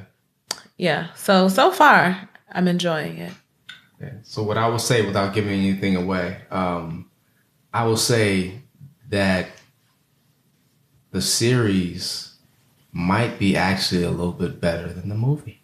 [0.78, 1.12] Yeah.
[1.14, 3.32] So so far, I'm enjoying it.
[4.00, 4.14] Yeah.
[4.22, 7.10] So what I will say without giving anything away, um,
[7.72, 8.62] I will say
[9.10, 9.48] that
[11.10, 12.38] the series
[12.92, 15.59] might be actually a little bit better than the movie.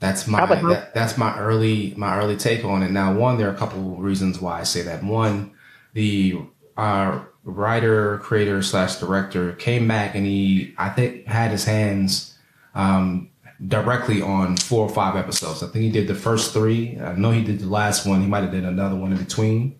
[0.00, 2.90] That's my I would hope- that, that's my early my early take on it.
[2.90, 5.02] Now, one, there are a couple reasons why I say that.
[5.02, 5.52] One,
[5.94, 6.40] the
[6.76, 12.36] uh, writer, creator slash director came back and he I think had his hands
[12.74, 13.30] um,
[13.66, 15.62] directly on four or five episodes.
[15.64, 16.96] I think he did the first three.
[17.00, 18.20] I know he did the last one.
[18.20, 19.78] He might have did another one in between.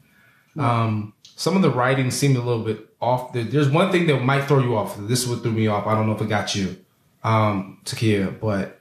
[0.59, 3.33] Um, some of the writing seemed a little bit off.
[3.33, 4.97] There's one thing that might throw you off.
[4.99, 5.87] This is what threw me off.
[5.87, 6.77] I don't know if it got you,
[7.23, 8.78] um, Takia, but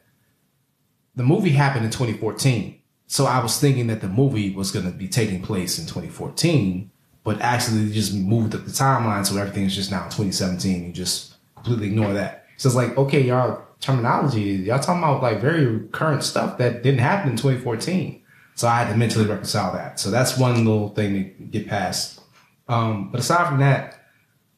[1.17, 2.80] the movie happened in 2014.
[3.08, 6.91] So I was thinking that the movie was going to be taking place in 2014,
[7.23, 9.25] but actually they just moved up the timeline.
[9.25, 10.86] So everything is just now 2017.
[10.86, 12.45] You just completely ignore that.
[12.58, 16.99] So it's like, okay, y'all terminology, y'all talking about like very current stuff that didn't
[16.99, 18.21] happen in 2014.
[18.53, 19.99] So I had to mentally reconcile that.
[19.99, 22.21] So that's one little thing to get past.
[22.67, 24.03] Um, but aside from that,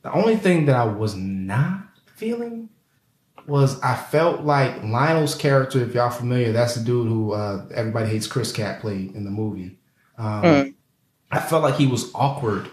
[0.01, 1.83] the only thing that I was not
[2.15, 2.69] feeling
[3.49, 8.09] was I felt like Lionel's character, if y'all familiar, that's the dude who uh, everybody
[8.09, 9.77] hates Chris Cat played in the movie.
[10.17, 10.75] Um,
[11.31, 12.69] I felt like he was awkward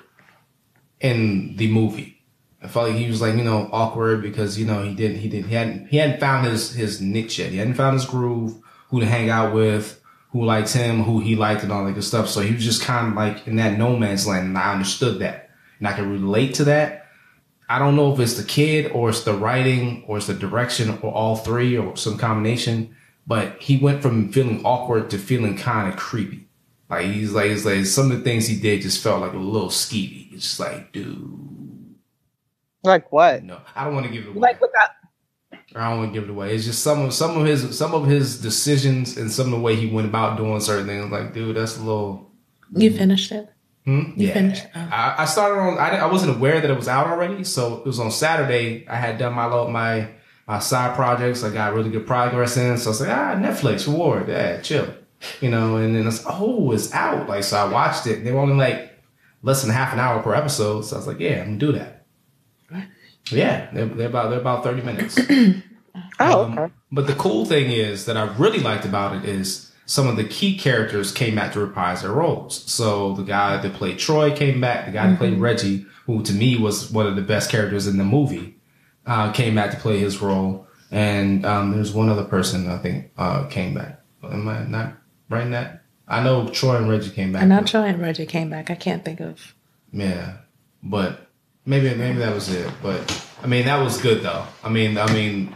[1.01, 2.23] in the movie.
[2.63, 5.29] I felt like he was like you know awkward because you know he didn't he
[5.29, 7.51] didn't he hadn't he hadn't found his his niche yet.
[7.51, 8.57] He hadn't found his groove,
[8.89, 12.05] who to hang out with, who liked him, who he liked, and all that good
[12.05, 12.29] stuff.
[12.29, 15.21] So he was just kind of like in that no man's land, and I understood
[15.21, 17.06] that, and I can relate to that.
[17.69, 20.99] I don't know if it's the kid or it's the writing or it's the direction
[21.03, 22.95] or all three or some combination,
[23.27, 26.47] but he went from feeling awkward to feeling kind of creepy.
[26.89, 29.37] Like he's like, it's like some of the things he did just felt like a
[29.39, 30.33] little skeevy.
[30.33, 31.97] It's just like, dude,
[32.85, 33.43] Like what?
[33.43, 34.41] no, I don't want to give it away.
[34.41, 34.91] Like without
[35.75, 36.55] I don't want to give it away.
[36.55, 39.59] It's just some of some of his some of his decisions and some of the
[39.59, 41.11] way he went about doing certain things.
[41.11, 42.31] Like, dude, that's a little.
[42.75, 43.49] You finished it.
[43.87, 44.13] Hmm?
[44.17, 44.35] You yeah.
[44.35, 44.65] finished?
[44.75, 44.89] Oh.
[44.93, 45.79] I, I started on.
[45.79, 48.87] I, I wasn't aware that it was out already, so it was on Saturday.
[48.89, 50.09] I had done my little my
[50.47, 51.45] my side projects.
[51.45, 54.93] I got really good progress in, so I was like, ah, Netflix reward, yeah, chill,
[55.41, 55.77] you know.
[55.77, 57.29] And then it's oh, it's out.
[57.29, 58.25] Like so, I watched it.
[58.25, 58.93] They were only like
[59.43, 61.73] less than half an hour per episode, so I was like, yeah, I'm gonna do
[61.73, 61.93] that.
[63.31, 65.19] Yeah, they're, they're about they're about thirty minutes.
[66.21, 66.73] Oh, Um, okay.
[66.93, 70.25] But the cool thing is that I really liked about it is some of the
[70.25, 72.71] key characters came back to reprise their roles.
[72.71, 74.87] So the guy that played Troy came back.
[74.87, 77.97] The guy that played Reggie, who to me was one of the best characters in
[77.97, 78.57] the movie,
[79.07, 80.67] uh, came back to play his role.
[80.91, 84.01] And um, there's one other person I think uh, came back.
[84.23, 84.95] Am I not
[85.29, 85.83] right that?
[86.09, 87.43] I know Troy and Reggie came back.
[87.43, 88.01] And I'm trying.
[88.01, 88.71] Reggie came back.
[88.71, 89.55] I can't think of.
[89.93, 90.39] Yeah,
[90.83, 91.29] but
[91.65, 92.71] maybe maybe that was it.
[92.83, 94.45] But I mean, that was good though.
[94.63, 95.55] I mean, I mean,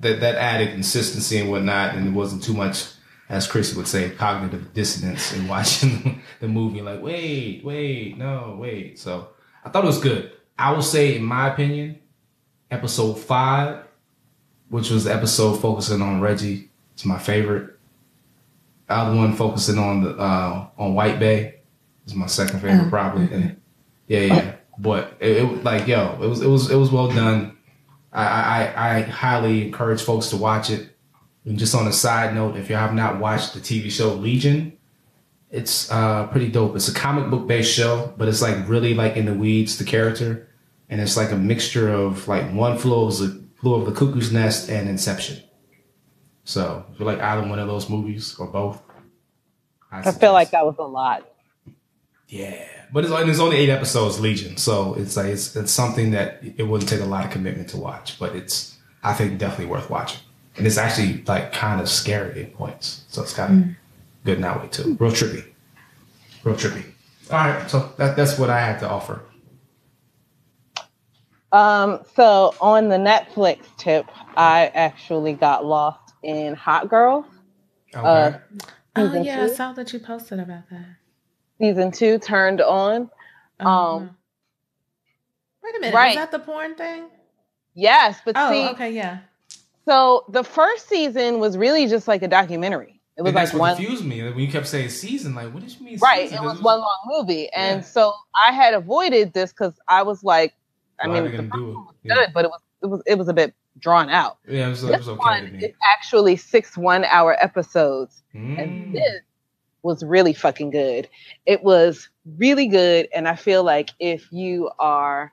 [0.00, 2.86] that that added consistency and whatnot, and it wasn't too much,
[3.28, 6.82] as Chris would say, cognitive dissonance in watching the movie.
[6.82, 8.98] Like, wait, wait, no, wait.
[8.98, 9.28] So
[9.64, 10.32] I thought it was good.
[10.58, 11.98] I will say, in my opinion,
[12.70, 13.84] episode five,
[14.68, 17.70] which was the episode focusing on Reggie, is my favorite.
[18.88, 21.56] The other one focusing on the uh, on White Bay
[22.06, 23.24] is my second favorite, Oh, probably.
[23.24, 23.34] okay.
[23.34, 23.60] And
[24.06, 24.54] yeah, yeah.
[24.78, 27.56] But it, it like yo, it was it was it was well done.
[28.12, 30.93] I, I I highly encourage folks to watch it.
[31.44, 34.78] And just on a side note, if you have not watched the TV show Legion,
[35.50, 36.74] it's uh pretty dope.
[36.74, 39.84] It's a comic book based show, but it's like really like in the weeds, the
[39.84, 40.48] character,
[40.88, 44.32] and it's like a mixture of like one flew over the flew of the cuckoo's
[44.32, 45.42] nest and Inception.
[46.44, 48.82] So if you like either one of those movies or both,
[49.90, 51.26] I feel like that was a lot.
[52.28, 54.56] yeah, but it's only eight episodes, Legion.
[54.56, 57.76] So it's like it's, it's something that it wouldn't take a lot of commitment to
[57.76, 60.20] watch, but it's I think definitely worth watching.
[60.56, 64.42] And it's actually like kind of scary at points, so it's kind of good in
[64.42, 64.96] that way too.
[65.00, 65.44] Real trippy,
[66.44, 66.84] real trippy.
[67.30, 69.22] All right, so that, that's what I had to offer.
[71.52, 77.26] Um, so on the Netflix tip, I actually got lost in Hot Girls.
[77.94, 78.06] Okay.
[78.06, 78.38] Uh,
[78.96, 80.86] Oh Season yeah, I saw that you posted about that.
[81.60, 83.10] Season two turned on.
[83.58, 84.16] Oh, Um,
[85.64, 86.08] wait a minute, right.
[86.10, 87.06] was that the porn thing?
[87.74, 89.18] Yes, but Oh, see, okay, yeah.
[89.86, 93.00] So the first season was really just like a documentary.
[93.16, 95.34] It was and like one confused me when you kept saying season.
[95.36, 95.98] Like, what did you mean?
[95.98, 96.28] right.
[96.28, 96.42] season?
[96.44, 97.86] It was one long movie, and Yeah.
[97.86, 98.12] so
[98.46, 100.54] I had avoided this because I was like,
[101.00, 101.74] I are mean, the do it?
[101.74, 102.14] was Yeah.
[102.14, 104.38] good, but it was it was it was a bit drawn out.
[104.48, 108.58] Yeah, it was, it This was okay one is actually six one hour episodes, Mm.
[108.60, 109.20] and this
[109.82, 111.08] was really fucking good.
[111.46, 115.30] It was really good, and I feel like if you are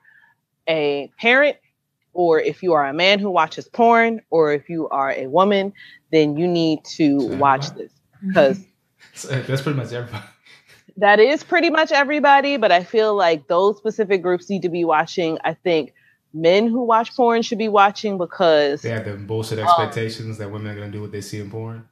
[0.68, 1.56] a parent
[2.14, 5.72] or if you are a man who watches porn or if you are a woman,
[6.10, 7.76] then you need to Sound watch right.
[7.78, 7.92] this
[8.26, 8.64] because
[9.14, 10.24] So, that's pretty much everybody.
[10.98, 14.84] that is pretty much everybody, but I feel like those specific groups need to be
[14.84, 15.38] watching.
[15.44, 15.94] I think
[16.34, 20.50] men who watch porn should be watching because They have the bullshit Um, expectations that
[20.50, 21.88] women are gonna do what they see in porn.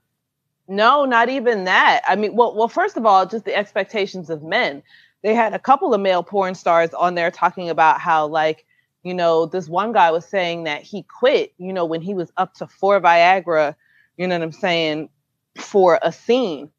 [0.68, 2.02] no, not even that.
[2.06, 4.82] I mean, well, well, first of all, just the expectations of men.
[5.22, 8.64] They had a couple of male porn stars on there talking about how, like,
[9.02, 12.30] you know, this one guy was saying that he quit, you know, when he was
[12.36, 13.74] up to four Viagra,
[14.16, 15.08] you know what I'm saying,
[15.56, 16.70] for a scene.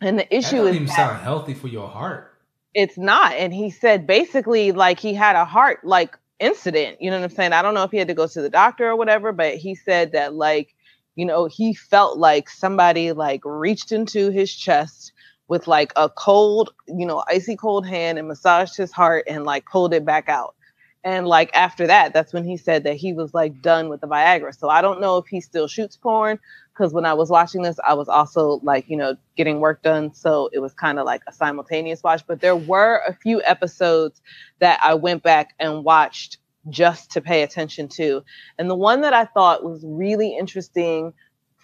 [0.00, 2.28] And the That issue doesn't is even that- sound healthy for your heart.
[2.74, 7.18] it's not and he said basically like he had a heart like incident you know
[7.20, 8.96] what i'm saying i don't know if he had to go to the doctor or
[8.96, 10.74] whatever but he said that like
[11.14, 15.12] you know he felt like somebody like reached into his chest
[15.48, 19.66] with like a cold you know icy cold hand and massaged his heart and like
[19.66, 20.54] pulled it back out
[21.04, 24.08] and like after that that's when he said that he was like done with the
[24.08, 26.38] viagra so i don't know if he still shoots porn
[26.72, 30.14] because when I was watching this, I was also like, you know, getting work done.
[30.14, 32.26] So it was kind of like a simultaneous watch.
[32.26, 34.20] But there were a few episodes
[34.60, 36.38] that I went back and watched
[36.68, 38.22] just to pay attention to.
[38.58, 41.12] And the one that I thought was really interesting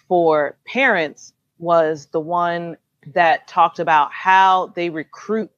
[0.07, 2.77] for parents was the one
[3.13, 5.51] that talked about how they recruit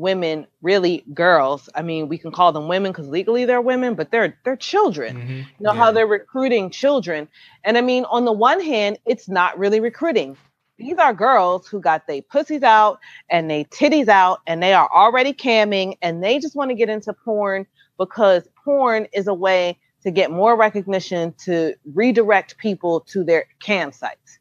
[0.00, 1.68] women, really girls.
[1.74, 5.16] I mean, we can call them women because legally they're women, but they're they're children
[5.16, 5.46] Mhm.
[5.58, 5.78] you know Yeah.
[5.78, 7.28] how they're recruiting children
[7.64, 10.36] and i mean on the one hand it's not really recruiting
[10.78, 12.98] these are girls who got their pussies out
[13.30, 16.88] and they titties out and they are already camming and they just want to get
[16.88, 17.66] into porn
[17.98, 23.92] because porn is a way to get more recognition to redirect people to their cam
[23.92, 24.38] sites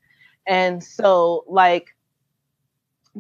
[0.48, 1.88] and so like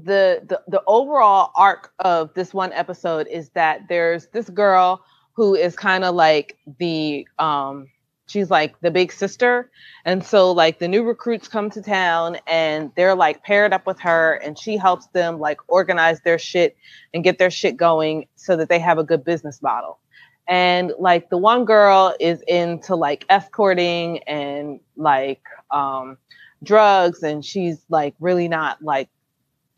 [0.03, 5.55] the, the the overall arc of this one episode is that there's this girl who
[5.55, 7.87] is kind of like the um
[8.29, 9.69] she's like the big sister.
[10.05, 13.99] And so like the new recruits come to town and they're like paired up with
[14.01, 16.77] her and she helps them like organize their shit
[17.13, 19.99] and get their shit going so that they have a good business model.
[20.47, 26.17] And like the one girl is into like escorting and like um
[26.63, 29.09] drugs and she's like really not like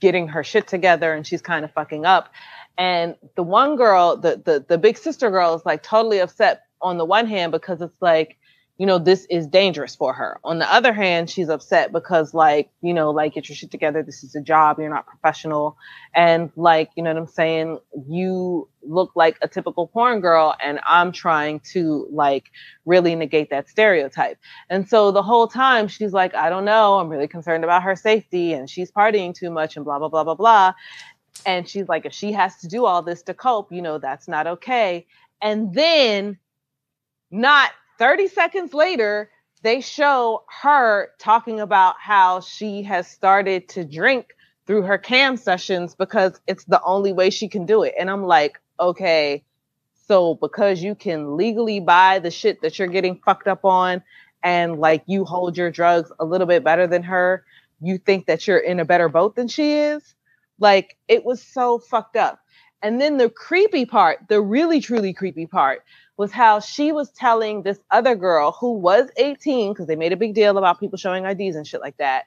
[0.02, 2.34] getting her shit together and she's kind of fucking up.
[2.78, 6.98] And the one girl the, the the big sister girl is like totally upset on
[6.98, 8.38] the one hand because it's like
[8.82, 10.40] you know this is dangerous for her.
[10.44, 14.02] On the other hand she's upset because like you know like get your shit together
[14.02, 15.78] this is a job you're not professional.
[16.16, 17.78] And like you know what i'm saying?
[18.08, 22.46] You look like a typical porn girl and i'm trying to like
[22.88, 24.40] really negate that stereotype.
[24.68, 27.96] And so the whole time she's like i don't know i'm really concerned about her
[27.96, 30.74] safety and she's partying too much and blah blah blah blah blah.
[31.46, 34.28] And she's like if she has to do all this to cope you know that's
[34.28, 35.06] not okay.
[35.40, 36.40] And then
[37.30, 39.30] not 30 seconds later
[39.62, 44.34] they show her talking about how she has started to drink
[44.66, 47.94] through her cam sessions because it's the only way she can do it.
[48.00, 49.44] And I'm like, okay,
[50.08, 54.02] so because you can legally buy the shit that you're getting fucked up on
[54.42, 57.46] and like you hold your drugs a little bit better than her,
[57.82, 60.16] you think that you're in a better boat than she is?
[60.58, 62.40] Like it was so fucked up.
[62.82, 65.84] And then the creepy part, the really truly creepy part,
[66.22, 70.16] was how she was telling this other girl who was 18, because they made a
[70.16, 72.26] big deal about people showing IDs and shit like that.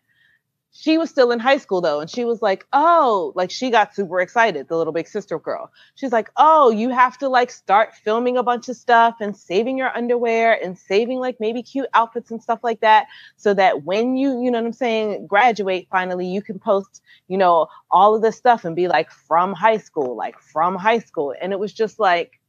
[0.72, 3.94] She was still in high school though, and she was like, Oh, like she got
[3.94, 5.70] super excited, the little big sister girl.
[5.94, 9.78] She's like, Oh, you have to like start filming a bunch of stuff and saving
[9.78, 14.16] your underwear and saving like maybe cute outfits and stuff like that, so that when
[14.16, 18.22] you, you know what I'm saying, graduate finally, you can post, you know, all of
[18.22, 21.32] this stuff and be like from high school, like from high school.
[21.40, 22.40] And it was just like,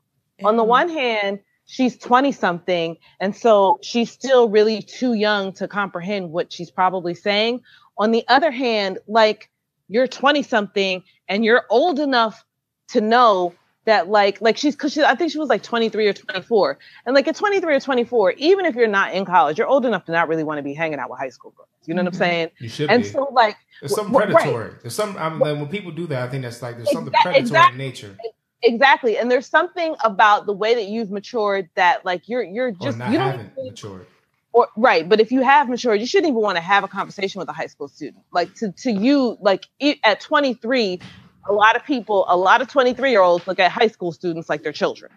[0.43, 0.67] on the Mhm.
[0.67, 2.97] one hand, she's 20 something.
[3.19, 7.61] And so she's still really too young to comprehend what she's probably saying.
[7.97, 9.49] On the other hand, like
[9.87, 12.43] you're 20 something and you're old enough
[12.89, 13.53] to know
[13.85, 17.13] that like like she's because she, I think she was like 23 or 24 and
[17.13, 20.11] like at 23 or 24 even if you're not in college you're old enough to
[20.11, 22.13] not really want to be hanging out with high school girls you know what I'm
[22.13, 22.17] Mhm.
[22.17, 23.09] saying You should and be.
[23.09, 24.41] so like There's something w- right.
[24.43, 24.71] predatory.
[24.81, 25.15] There's some.
[25.17, 27.41] I mean, like, when people do that, I think that's like there's something Exa- predatory
[27.41, 27.71] exactly.
[27.73, 28.17] in nature,
[28.63, 32.71] exactly and there's something about the way that you've matured that like you're you're or
[32.71, 34.07] just not you don't having even- matured.
[34.53, 37.39] or right but if you have matured you shouldn't even want to have a conversation
[37.39, 40.99] with a high school student like to to you like i- at 23
[41.47, 44.49] a lot of people a lot of 23 year olds look at high school students
[44.49, 45.11] like they're children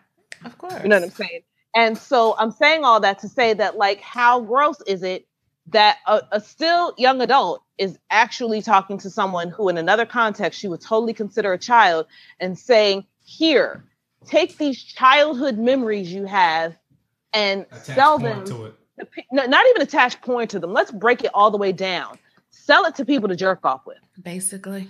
[0.45, 0.75] Of course.
[0.83, 1.41] you know what i'm saying
[1.75, 5.27] and so i'm saying all that to say that like how gross is it
[5.71, 10.59] that a, a still young adult is actually talking to someone who in another context
[10.59, 12.07] she would totally consider a child
[12.41, 13.85] and saying here
[14.27, 16.77] take these childhood memories you have
[17.35, 18.75] and Attach sell them to it.
[19.31, 20.73] no, not even attach porn to them.
[20.73, 22.19] Let's break it all the way down.
[22.51, 23.99] Sell it to people to jerk off with.
[24.23, 24.89] Basically.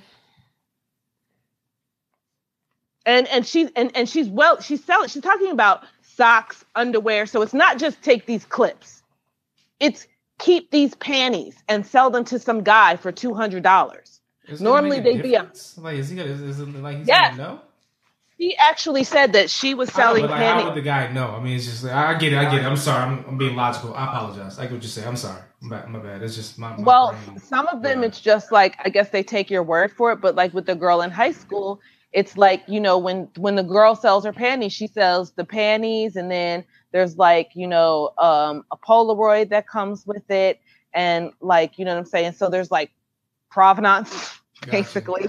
[3.07, 7.27] And and she's and, and she's well, she's selling, she's talking about socks, underwear.
[7.27, 9.03] So it's not just take these clips.
[9.81, 10.07] It's
[10.39, 14.21] keep these panties and sell them to some guy for two hundred dollars.
[14.47, 16.99] Is Normally make a they be a- like is he gonna is, is it like
[16.99, 17.37] he's Yes.
[17.37, 17.61] gonna know?
[18.41, 21.27] She actually said that she was know, selling but like, how would the guy know?
[21.29, 22.37] I mean, it's just like, I get it.
[22.37, 22.67] I get it.
[22.67, 23.03] I'm sorry.
[23.03, 23.95] I'm, I'm being logical.
[23.95, 24.59] I apologize.
[24.59, 25.05] I get what you say.
[25.05, 25.43] I'm sorry.
[25.61, 25.89] I'm bad.
[25.89, 26.23] My bad.
[26.23, 27.39] It's just my, my well, brain.
[27.41, 28.07] some of them Yeah.
[28.09, 30.77] it's just like I guess they take your word for it, but like with the
[30.77, 31.81] girl in high school,
[32.13, 36.15] it's like you know when when the girl sells her panties, she sells the panties,
[36.15, 40.61] and then there's like you know um, a Polaroid that comes with it,
[40.95, 42.33] and like you know what I'm saying.
[42.33, 42.93] So there's like
[43.51, 44.71] provenance, Gotcha.
[44.71, 45.29] basically.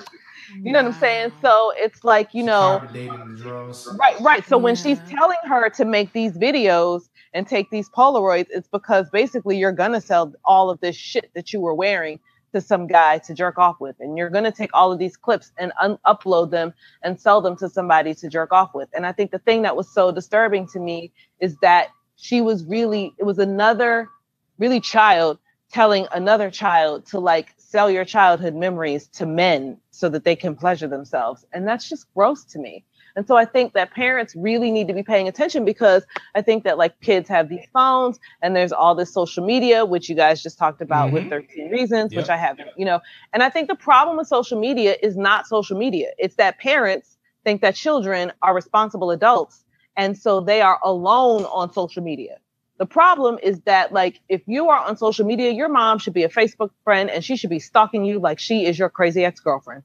[0.55, 1.31] You know what I'm saying?
[1.41, 2.79] So it's like you know.
[2.79, 3.87] Carbon dating the drugs.
[3.99, 4.45] Right, right.
[4.47, 9.09] So when she's telling her to make these videos and take these Polaroids, it's because
[9.11, 12.19] basically you're gonna sell all of this shit that you were wearing
[12.53, 15.51] to some guy to jerk off with, and you're gonna take all of these clips
[15.57, 18.89] and un- upload them and sell them to somebody to jerk off with.
[18.93, 22.65] And I think the thing that was so disturbing to me is that she was
[22.65, 24.09] really it was another
[24.57, 25.37] really child
[25.71, 30.55] telling another child to like sell your childhood memories to men so that they can
[30.55, 31.45] pleasure themselves.
[31.53, 32.85] And that's just gross to me.
[33.15, 36.05] And so i think that parents really need to be paying attention because
[36.35, 40.09] i think that like kids have these phones and there's all this social media which
[40.09, 41.29] you guys just talked about with Mhm.
[41.29, 42.99] 13 reasons which i haven't you know.
[43.33, 46.09] And i think the problem with social media is not social media.
[46.17, 49.65] It's that parents think that children are responsible adults
[49.97, 52.37] and so they are alone on social media
[52.79, 56.23] the problem is that, like, if you are on social media, your mom should be
[56.23, 59.41] a Facebook friend and she should be stalking you like she is your crazy ex
[59.41, 59.83] girlfriend.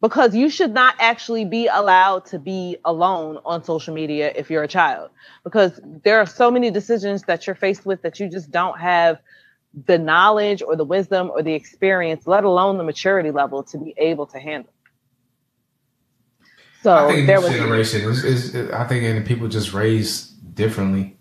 [0.00, 4.62] Because you should not actually be allowed to be alone on social media if you're
[4.62, 5.10] a child.
[5.44, 9.18] Because there are so many decisions that you're faced with that you just don't have
[9.84, 13.92] the knowledge or the wisdom or the experience, let alone the maturity level to be
[13.98, 14.72] able to handle.
[16.82, 21.16] So I think there was generation is, is I think and people just raised differently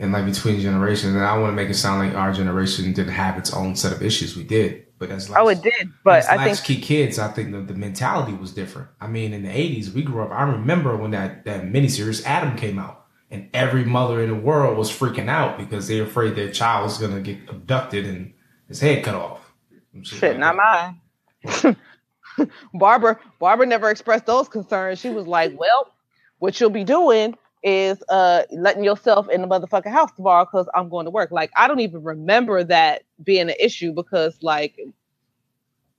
[0.00, 3.12] and like between generations and I want to make it sound like our generation didn't
[3.12, 4.34] have its own set of issues.
[4.34, 4.86] We did.
[4.98, 8.34] But as oh, it did, but I think latchkey kids, I think the, the mentality
[8.34, 8.88] was different.
[9.00, 10.30] I mean, in the eighties, we grew up.
[10.30, 14.76] I remember when that that miniseries Adam came out, and every mother in the world
[14.76, 18.34] was freaking out because they're afraid their child was gonna get abducted and
[18.68, 19.54] his head cut off.
[20.02, 21.64] Shit, like not that.
[21.64, 22.48] mine.
[22.74, 24.98] Barbara, Barbara never expressed those concerns.
[24.98, 25.94] She was like, "Well,
[26.40, 30.88] what you'll be doing is uh letting yourself in the motherfucking house tomorrow because I'm
[30.88, 34.78] going to work." Like, I don't even remember that being an issue because, like,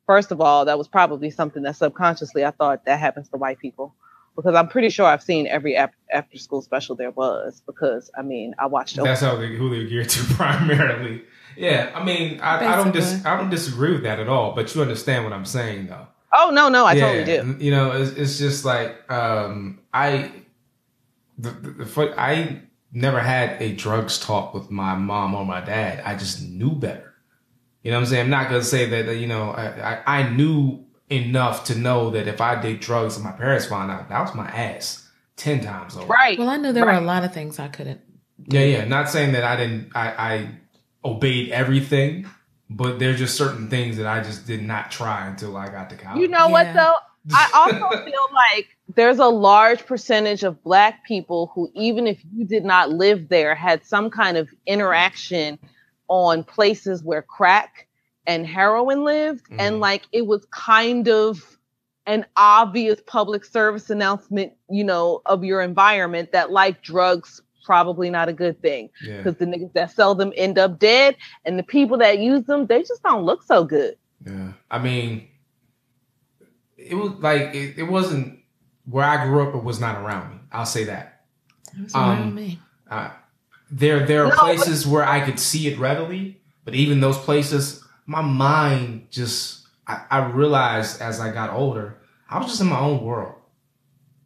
[0.06, 3.60] first of all, that was probably something that subconsciously I thought that happens to white
[3.60, 3.96] people.
[4.36, 7.62] because I'm pretty sure I've seen every ap- after school special there was.
[7.66, 8.96] Because I mean, I watched.
[8.96, 11.24] That's how they, who they're geared to primarily.
[11.58, 14.54] Yeah, I mean, I, I don't dis, I don't disagree with that at all.
[14.56, 16.08] But you understand what I'm saying, though.
[16.34, 17.64] Oh no, no, I yeah, totally do.
[17.64, 20.32] You know, it's, it's just like um, I,
[21.42, 22.62] the, the, the I
[22.92, 26.02] never had a drugs talk with my mom or my dad.
[26.06, 27.14] I just knew better.
[27.84, 28.24] You know what I'm saying?
[28.26, 29.06] I'm not gonna say that.
[29.08, 33.16] that, You know, I, I I knew enough to know that if I did drugs
[33.16, 36.06] and my parents found out, that was my ass ten times over.
[36.06, 36.38] Right.
[36.38, 38.02] Well, I knew there were a lot of things I couldn't.
[38.48, 38.86] Yeah, yeah.
[38.86, 39.92] Not saying that I didn't.
[39.96, 40.50] I, I
[41.04, 42.28] obeyed everything,
[42.70, 45.96] but there's just certain things that I just did not try until I got to
[45.96, 46.22] college.
[46.22, 46.96] You know what though?
[47.34, 52.46] I also feel like there's a large percentage of black people who, even if you
[52.46, 55.60] did not live there, had some kind of interaction
[56.08, 57.88] on places where crack
[58.28, 59.46] and heroin lived.
[59.60, 59.80] And Mhm.
[59.80, 61.58] like it was kind of
[62.08, 68.28] an obvious public service announcement, you know, of your environment that like drugs probably not
[68.28, 69.18] a good thing yeah.
[69.18, 71.16] because the niggas that sell them end up dead
[71.46, 75.28] and the people that use them they just don't look so good Yeah, I mean,
[76.76, 78.40] it was like it, it wasn't
[78.92, 79.56] where I grew up.
[79.56, 80.38] It was not around me.
[80.52, 81.24] I'll say that.
[81.78, 82.60] It was Um, around me.
[82.90, 83.10] Uh,
[83.72, 87.84] there, there are No, places where I could see it readily, but even those places,
[88.06, 91.98] my mind just I, I realized as I got older,
[92.30, 93.36] I was just in my own world.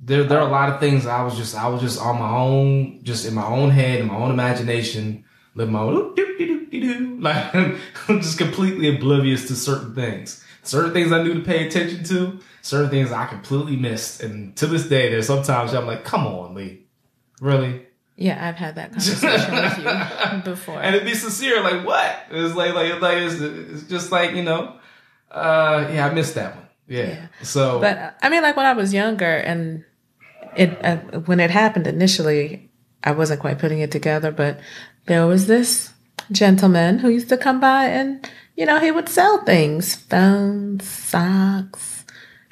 [0.02, 2.30] There, there are a lot of things I was just I was just on my
[2.36, 5.24] own, just in my own head, in my own imagination,
[5.56, 7.18] living my own doo, doo, doo, doo, doo.
[7.22, 7.78] like I'm
[8.22, 10.44] just completely oblivious to certain things.
[10.64, 14.66] Certain things I knew to pay attention to, certain things I completely missed, and to
[14.66, 16.88] this day, there's sometimes I'm like, come on, Lee,
[17.40, 17.86] really?
[18.18, 20.82] Yeah, I've had that conversation with you before.
[20.82, 22.18] and it'd be sincere, like what?
[22.32, 24.78] It's like like like it's, it's just like you know,
[25.32, 26.66] uh, yeah, I missed that one.
[26.88, 27.08] Yeah.
[27.08, 27.28] Yeah.
[27.44, 29.84] So, But I mean, like when I was younger, and
[30.56, 32.72] it uh, when it happened initially,
[33.04, 34.32] I wasn't quite putting it together.
[34.32, 34.60] But
[35.06, 35.94] there was this
[36.32, 41.95] gentleman who used to come by, and you know, he would sell things, phones, socks,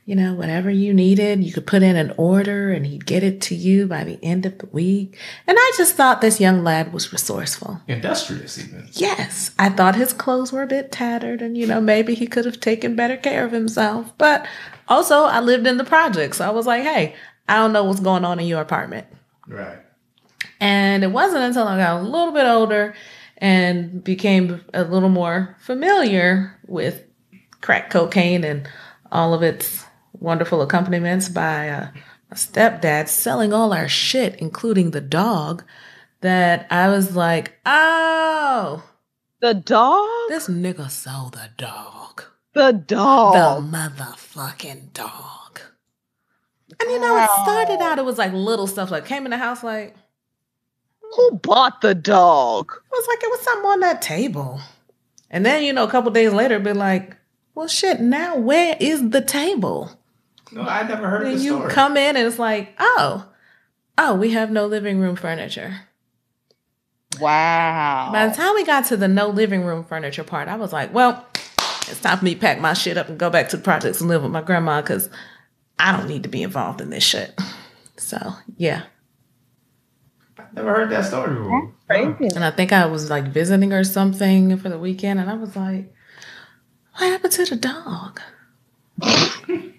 [0.06, 1.44] you know, whatever you needed.
[1.44, 4.46] You could put in an order, and he'd get it to you by the end
[4.46, 5.18] of the week.
[5.48, 7.82] And I just thought this young lad was resourceful.
[7.88, 8.90] industrious even.
[8.92, 12.46] Yes, I thought his clothes were a bit tattered and, you know, maybe he could
[12.46, 14.12] have taken better care of himself.
[14.18, 14.46] But
[14.88, 16.38] also, I lived in the projects.
[16.38, 17.16] So I was like, hey,
[17.48, 19.08] I don't know what's going on in your apartment.
[19.48, 19.80] Right.
[20.60, 22.94] And it wasn't until I got a little bit older
[23.38, 27.04] and became a little more familiar with
[27.62, 28.68] crack cocaine and
[29.12, 29.86] all of its
[30.24, 31.88] wonderful accompaniments by uh,
[32.30, 35.64] my stepdad selling all our shit, including the dog,
[36.22, 38.84] that I was like, oh.
[39.42, 42.24] the dog This nigga sold the dog.
[42.54, 45.60] the dog The motherfucking dog.
[46.80, 49.38] And you know, it started out, it was like little stuff like came in the
[49.38, 49.96] house like,
[51.16, 54.60] who bought the dog it was like it was something on that table.
[55.30, 57.18] And then, you know, a couple days later, be like,
[57.56, 59.92] well, shit, now where is the table?
[60.54, 61.72] No, I never heard And the you story.
[61.72, 63.28] come in and it's like, oh,
[63.98, 65.82] oh, we have no living room furniture.
[67.20, 70.72] wow By the time we got to the no living room furniture part, I was
[70.74, 71.26] like, well,
[71.88, 74.00] it's time for me to pack my shit up and go back to the projects
[74.00, 75.10] and live with my grandma because
[75.80, 77.38] I don't need to be involved in this shit.
[77.98, 78.18] So,
[78.58, 78.84] yeah.
[80.38, 81.74] I never heard that story before.
[81.88, 85.34] crazy And I think I was like visiting or something for the weekend and I
[85.36, 85.94] was like,
[86.98, 88.22] what happened to the dog?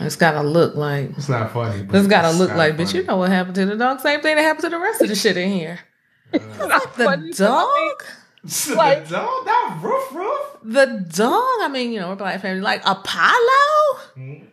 [0.00, 1.82] it's got to look like, It's not funny.
[1.82, 2.98] But it's got to it's look kinda like, bitch, funny.
[3.00, 4.00] you know what happened to the dog?
[4.00, 5.80] Same thing that happened to the rest of the shit in here.
[6.32, 8.02] Like the funny, dog?
[8.44, 10.56] the dog, that roof, roof.
[10.64, 11.42] The dog?
[11.62, 12.60] I mean, you know, we're black family.
[12.60, 14.00] Like Apollo?
[14.16, 14.46] Mhm.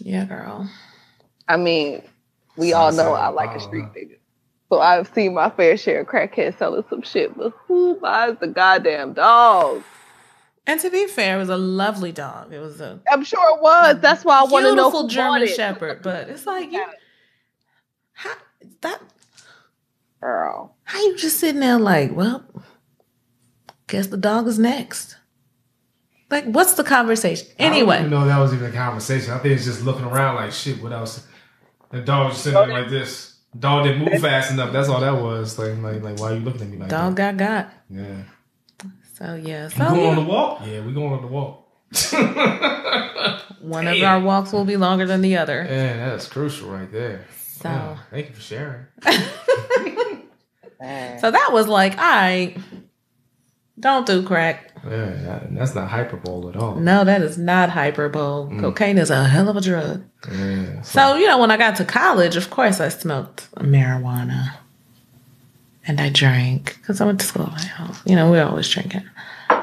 [0.00, 0.70] Yeah, girl.
[1.48, 2.02] i mean
[2.56, 3.90] we all know i like like a street huh?
[3.96, 4.16] nigga
[4.68, 8.46] so i've seen my fair share of crackheads selling some shit but who buys the
[8.48, 9.82] goddamn dog
[10.68, 12.52] And to be fair, it was a lovely dog.
[12.52, 15.40] It was a i'm sure it was that's why i want to know beautiful German
[15.40, 15.56] bought it.
[15.56, 16.02] Shepherd.
[16.02, 16.84] But it's like you,
[18.12, 18.34] how
[18.82, 19.00] that
[20.20, 22.44] girl how you just sitting there like, well,
[23.88, 25.16] guess the dog is next.
[26.30, 27.48] Like, what's the conversation?
[27.58, 29.32] I don't Anyway, even know that was even a conversation.
[29.32, 30.82] I think it's just looking around like shit.
[30.82, 31.26] What else?
[31.90, 33.38] The dog just sitting there like this.
[33.58, 34.72] Dog didn't move fast enough.
[34.72, 35.58] That's all that was.
[35.58, 37.30] Like, like, like, why are you looking at me like dog that?
[37.32, 37.72] Dog got got.
[37.88, 38.24] Yeah.
[39.18, 40.14] So yeah, You so going on yeah.
[40.14, 40.60] the walk?
[40.64, 41.64] Yeah, we going on the walk.
[43.60, 45.66] one of our walks will be longer than the other.
[45.68, 47.26] Yeah, that's crucial right there.
[47.36, 47.68] So.
[47.68, 48.86] Yeah, thank you for sharing.
[51.20, 52.54] So that was like, I
[53.80, 54.70] Don't do crack.
[54.88, 56.76] Yeah, that's not hyperbole at all.
[56.76, 58.52] No, that is not hyperbole.
[58.54, 58.60] Mm.
[58.60, 60.04] Cocaine is a hell of a drug.
[60.32, 64.52] Yeah, So, you know, when I got to college, of course, I smoked marijuana
[65.88, 67.46] and I drank because I went to school.
[67.46, 68.00] at my house.
[68.04, 69.02] You know, we we're always drinking.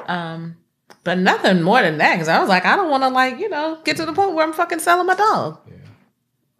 [0.07, 0.57] Um,
[1.03, 3.47] but nothing more than that because I was like, I don't want to, like, you
[3.49, 5.59] know, get to the point where I'm fucking selling my dog.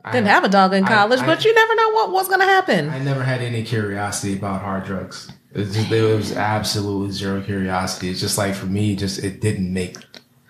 [0.03, 2.39] I, Didn't have a dog in college, I- but you never know what was going
[2.41, 2.89] to happen.
[2.89, 5.31] I never had any curiosity about hard drugs.
[5.55, 8.09] Just, there was absolutely zero curiosity.
[8.09, 9.97] It's just like for me, just it didn't make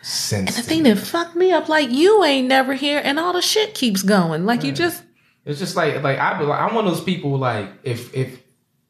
[0.02, 0.56] sense.
[0.58, 0.92] the to thing me.
[0.92, 4.46] that fucked me up, like, you ain't never here and all the shit keeps going.
[4.46, 5.04] Like, you just,
[5.46, 8.42] It's just like like I be like, I'm one of those people like if if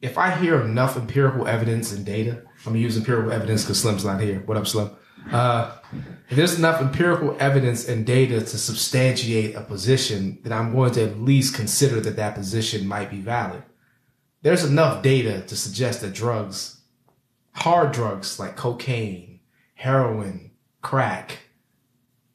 [0.05, 4.05] if I hear enough empirical evidence and data, I'm gonna use empirical evidence because Slim's
[4.05, 4.41] not here.
[4.45, 4.91] What up, Slim?
[5.31, 5.75] Uh,
[6.29, 11.03] if there's enough empirical evidence and data to substantiate a position, then I'm going to
[11.03, 13.63] at least consider that that position might be valid.
[14.43, 16.81] There's enough data to suggest that drugs,
[17.53, 19.39] hard drugs like cocaine,
[19.73, 20.51] heroin,
[20.83, 21.39] crack,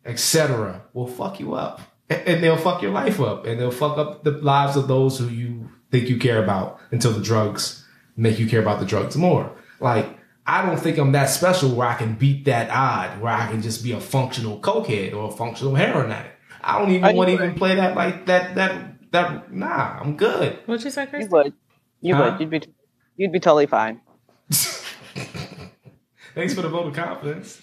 [0.04, 1.80] etc., will fuck you up.
[2.08, 3.46] And they'll fuck your life up.
[3.46, 5.59] And they'll fuck up the lives of those who you
[5.90, 7.84] think you care about until the drugs
[8.16, 9.50] make you care about the drugs more.
[9.80, 10.06] Like,
[10.46, 13.62] I don't think I'm that special where I can beat that odd, where I can
[13.62, 16.36] just be a functional cokehead or a functional heroin addict.
[16.62, 20.58] I don't even want to even play that like that, that, that, nah, I'm good.
[20.66, 21.28] what'd you say, You Chris?
[21.30, 21.52] would.
[22.00, 22.30] You Huh?
[22.32, 22.40] would.
[22.40, 22.62] You'd be.
[23.16, 24.00] You'd be totally fine.
[26.34, 27.60] Thanks for the vote of confidence.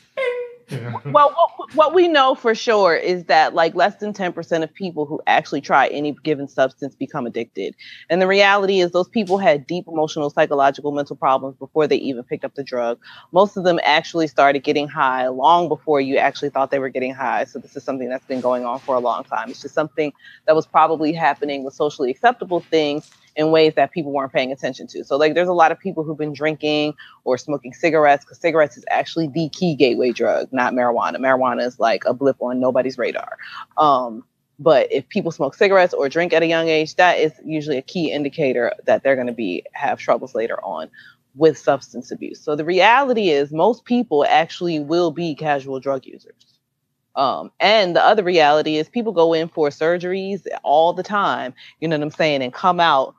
[0.69, 5.05] Well, what, what we know for sure is that like less than 10% of people
[5.05, 7.75] who actually try any given substance become addicted.
[8.09, 12.23] And the reality is those people had deep emotional, psychological, mental problems before they even
[12.23, 12.99] picked up the drug.
[13.31, 17.13] Most of them actually started getting high long before you actually thought they were getting
[17.13, 17.45] high.
[17.45, 19.49] So this is something that's been going on for a long time.
[19.49, 20.11] It's just something
[20.45, 24.87] that was probably happening with socially acceptable things in ways that people weren't paying attention
[24.87, 25.03] to.
[25.05, 28.75] So like there's a lot of people who've been drinking or smoking cigarettes because cigarettes
[28.77, 31.17] is actually the key gateway drug, not marijuana.
[31.17, 33.37] Marijuana is like a blip on nobody's radar.
[33.77, 34.23] Um,
[34.59, 37.83] but if people smoke cigarettes or drink at a young age, that is usually a
[37.83, 40.89] key indicator that they're going to be have troubles later on
[41.35, 42.41] with substance abuse.
[42.41, 46.33] So the reality is most people actually will be casual drug users.
[47.15, 51.87] Um, and the other reality is people go in for surgeries all the time, you
[51.87, 53.15] know what I'm saying, and come out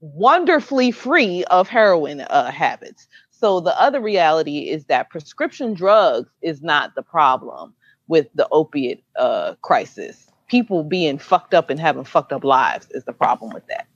[0.00, 3.06] wonderfully free of heroin uh, habits.
[3.30, 7.74] So the other reality is that prescription drugs is not the problem
[8.08, 10.26] with the opiate uh, crisis.
[10.48, 13.86] People being fucked up and having fucked up lives is the problem with that.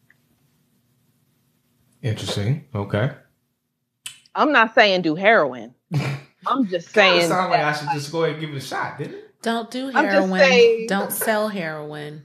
[2.03, 2.65] Interesting.
[2.75, 3.11] Okay.
[4.35, 5.75] I'm not saying do heroin.
[6.47, 7.29] I'm just Kinda saying.
[7.29, 9.43] sound like I should just go ahead and give it a shot, didn't it?
[9.43, 10.39] Don't do I'm just heroin.
[10.41, 12.25] saying- Don't sell heroin.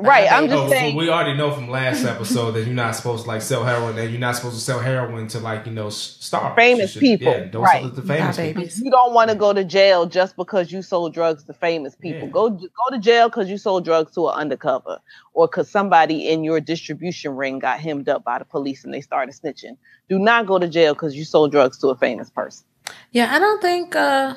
[0.00, 0.30] Right.
[0.30, 0.96] I'm just Oh, saying.
[0.96, 4.10] we already know from last episode that you're not supposed to like sell heroin, and
[4.10, 7.32] you're not supposed to sell heroin to like you know s- stars, Famous should- people,
[7.32, 7.82] Yeah, don't right.
[7.82, 8.36] sell it to Not famous
[8.74, 8.84] people.
[8.84, 12.22] you don't want to go to jail just because you sold drugs to famous people.
[12.28, 12.32] Yeah.
[12.32, 14.98] Go go to jail because you sold drugs to an undercover,
[15.32, 19.00] or because somebody in your distribution ring got hemmed up by the police and they
[19.00, 19.76] started snitching.
[20.08, 22.64] Do not go to jail because you sold drugs to a famous person.
[23.12, 24.34] Yeah, I don't think uh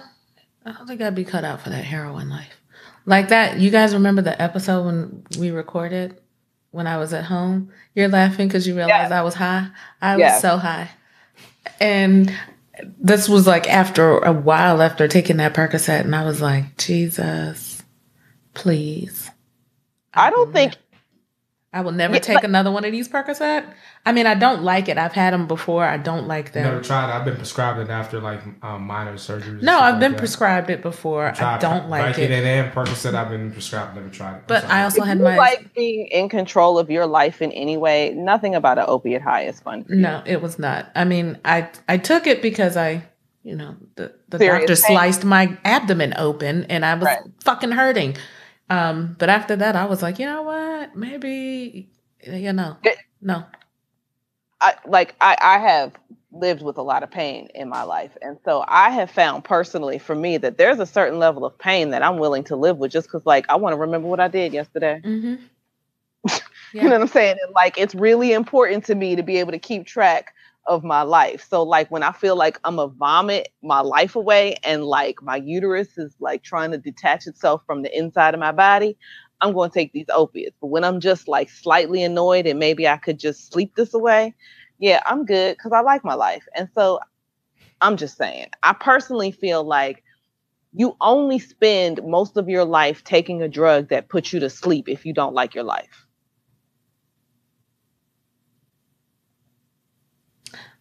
[0.66, 2.57] I don't think I'd be cut out for that heroin life.
[3.08, 6.20] Like that, you guys remember the episode when we recorded
[6.72, 7.72] when I was at home?
[7.96, 9.70] You're laughing because you realized I was high.
[10.02, 10.90] I was so high.
[11.80, 12.36] And
[13.00, 17.82] this was like after a while after taking that Percocet, and I was like, Jesus,
[18.54, 19.32] please.
[20.14, 20.76] I will don't think
[21.78, 23.64] I will never Yeah, take another one of these Percocet.
[24.04, 24.98] I mean, I don't like it.
[24.98, 25.84] I've had them before.
[25.86, 26.64] I don't like them.
[26.64, 27.16] Never tried.
[27.16, 29.62] I've been prescribed it after like um, minor surgeries.
[29.62, 30.18] No, I've like been that.
[30.18, 31.34] prescribed it before.
[31.40, 32.46] I don't like Vicodin it.
[32.46, 33.14] and Percocet.
[33.14, 33.96] I've been prescribed.
[33.96, 34.44] Never tried it.
[34.48, 34.66] But.
[34.66, 37.78] I also if had you my like being in control of your life in any
[37.78, 38.12] way.
[38.16, 39.84] Nothing about an opiate high is fun.
[39.84, 40.02] for you.
[40.02, 40.90] no, it was not.
[40.96, 43.04] I mean, I I took it because I,
[43.44, 44.96] you know, the the Serious doctor pain.
[44.98, 47.20] sliced my abdomen open and I was Right.
[47.44, 48.18] fucking hurting.
[48.70, 50.96] Um, but after that, I was like, you know what?
[50.96, 51.90] Maybe
[52.26, 53.46] you know, It- no.
[54.60, 55.94] I like I, I have
[56.32, 58.18] lived with a lot of pain in my life.
[58.22, 61.92] And so I have found personally for me that there's a certain level of pain
[61.92, 64.28] that I'm willing to live with just because like I want to remember what I
[64.28, 65.02] did yesterday.
[65.04, 65.36] Mm-hmm.
[66.74, 67.38] You know what I'm saying?
[67.42, 70.34] And like it's really important to me to be able to keep track
[70.68, 71.46] of my life.
[71.50, 75.38] So like when I feel like I'm a vomit my life away and like my
[75.38, 78.98] uterus is like trying to detach itself from the inside of my body,
[79.42, 80.58] I'm going to take these opiates.
[80.62, 84.36] But when I'm just like slightly annoyed and maybe I could just sleep this away,
[84.80, 86.46] yeah, I'm good because I like my life.
[86.56, 87.00] And so
[87.82, 90.04] I'm just saying, I personally feel like
[90.74, 94.90] you only spend most of your life taking a drug that puts you to sleep
[94.90, 96.07] if you don't like your life.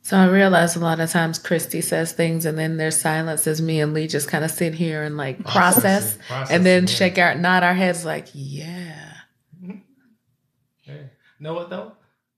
[0.07, 3.61] So I realize a lot of times Christy says things and then there's silence as
[3.61, 6.95] me and Lee just kind of sit here and like process, Process, and then yeah.
[6.95, 9.15] shake our nod our heads like, yeah.
[10.85, 10.95] Yeah.
[11.41, 11.95] Know what though?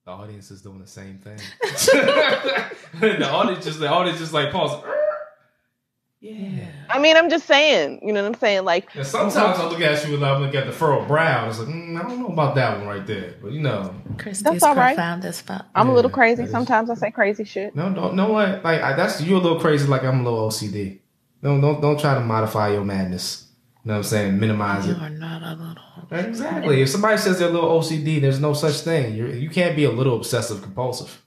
[0.07, 1.37] The audience is doing the same thing.
[3.01, 4.83] the audience just the audience just like pause.
[6.21, 6.67] Yeah.
[6.91, 8.65] I mean, I'm just saying, you know what I'm saying?
[8.65, 11.49] Like, And sometimes I look at you and I look at the furrowed brow.
[11.49, 14.43] It's like mm, I don't know about that one right there, but you know, That's
[14.65, 14.97] all right.
[14.97, 15.67] profound as fuck.
[15.77, 16.47] I'm a little crazy.
[16.49, 17.77] Sometimes I say crazy shit.
[17.77, 18.65] no, don't no, know what?
[18.65, 19.87] Like I, that's you're a little crazy.
[19.87, 20.99] Like I'm a little OCD.
[21.41, 23.47] Don't don't don't try to modify your madness.
[23.85, 24.41] You know what I'm saying?
[24.41, 24.99] Minimize You it.
[25.01, 26.29] are not a little.
[26.29, 26.83] Exactly.
[26.83, 29.15] If somebody says they're a little OCD, there's no such thing.
[29.15, 31.23] You you can't be a little obsessive compulsive.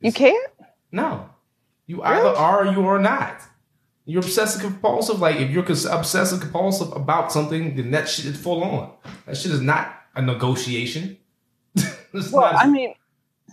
[0.00, 0.50] You can't?
[0.90, 1.28] No,
[1.86, 3.40] you either are or you are not.
[4.04, 5.20] You're obsessive compulsive.
[5.20, 8.92] Like if you're obsessive compulsive about something, then that shit is full on.
[9.26, 11.18] That shit is not a negotiation.
[12.30, 12.94] Well, not- I mean,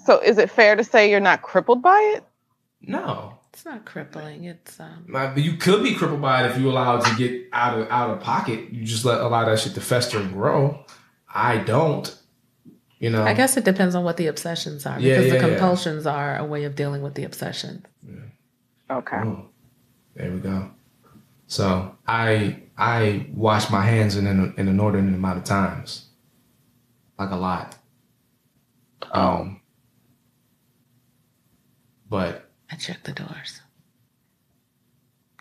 [0.06, 2.24] so is it fair to say you're not crippled by it?
[2.82, 3.36] no.
[3.52, 4.44] It's not crippling.
[4.46, 5.06] It's um.
[5.10, 7.90] But you could be crippled by it if you allow it to get out of
[7.90, 8.70] out of pocket.
[8.72, 10.86] You just let allow that shit to fester and grow.
[11.34, 12.16] I don't.
[13.00, 13.24] You know.
[13.24, 15.50] I guess it depends on what the obsessions are Yeah, because the yeah, yeah.
[15.50, 17.86] compulsions are a way of dealing with the obsession.
[18.90, 19.18] Okay.
[19.18, 19.46] Oh,
[20.16, 20.72] there we go.
[21.48, 26.06] So I I wash my hands in an, in an inordinate amount of times,
[27.18, 27.76] like a lot.
[29.12, 29.62] Um,
[32.10, 33.62] but I check the doors.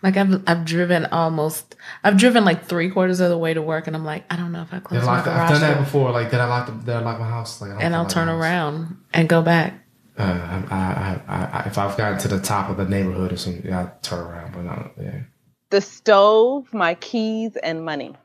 [0.01, 3.85] Like I've I've driven almost I've driven like three quarters of the way to work
[3.85, 5.79] and I'm like I don't know if I close I my lock, I've done that
[5.79, 6.11] before.
[6.11, 7.61] Like did I lock the, did I lock my house?
[7.61, 9.85] Like I don't and I'll turn around and go back.
[10.19, 13.37] Uh, I, I, I, I, if I've gotten to the top of the neighborhood or
[13.37, 14.51] something, yeah, I turn around.
[14.53, 15.21] But not, yeah.
[15.69, 18.15] The stove, my keys, and money.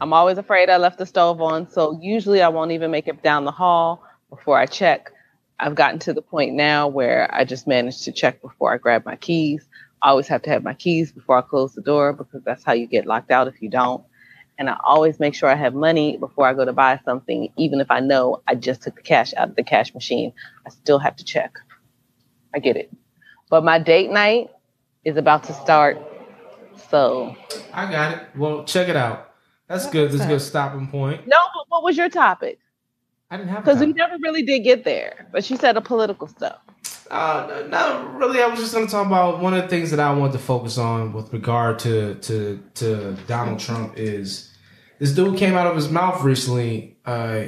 [0.00, 3.22] I'm always afraid I left the stove on, so usually I won't even make it
[3.22, 5.12] down the hall before I check.
[5.60, 9.04] I've gotten to the point now where I just manage to check before I grab
[9.04, 9.66] my keys.
[10.02, 12.72] I always have to have my keys before I close the door because that's how
[12.72, 14.04] you get locked out if you don't.
[14.58, 17.80] And I always make sure I have money before I go to buy something, even
[17.80, 20.32] if I know I just took the cash out of the cash machine.
[20.64, 21.58] I still have to check.
[22.54, 22.92] I get it.
[23.50, 24.50] But my date night
[25.04, 25.98] is about to start.
[26.88, 27.36] So,
[27.72, 28.28] I got it.
[28.36, 29.34] Well, check it out.
[29.66, 30.12] That's good.
[30.12, 31.26] That's a good stopping point.
[31.26, 32.58] no, but what was your topic?
[33.30, 35.26] I didn't have Because we never really did get there.
[35.32, 36.58] But she said the political stuff.
[37.10, 38.40] Uh, not really.
[38.40, 40.38] I was just going to talk about one of the things that I wanted to
[40.38, 44.50] focus on with regard to to to Donald Trump is
[44.98, 46.96] this dude came out of his mouth recently.
[47.04, 47.44] Uh,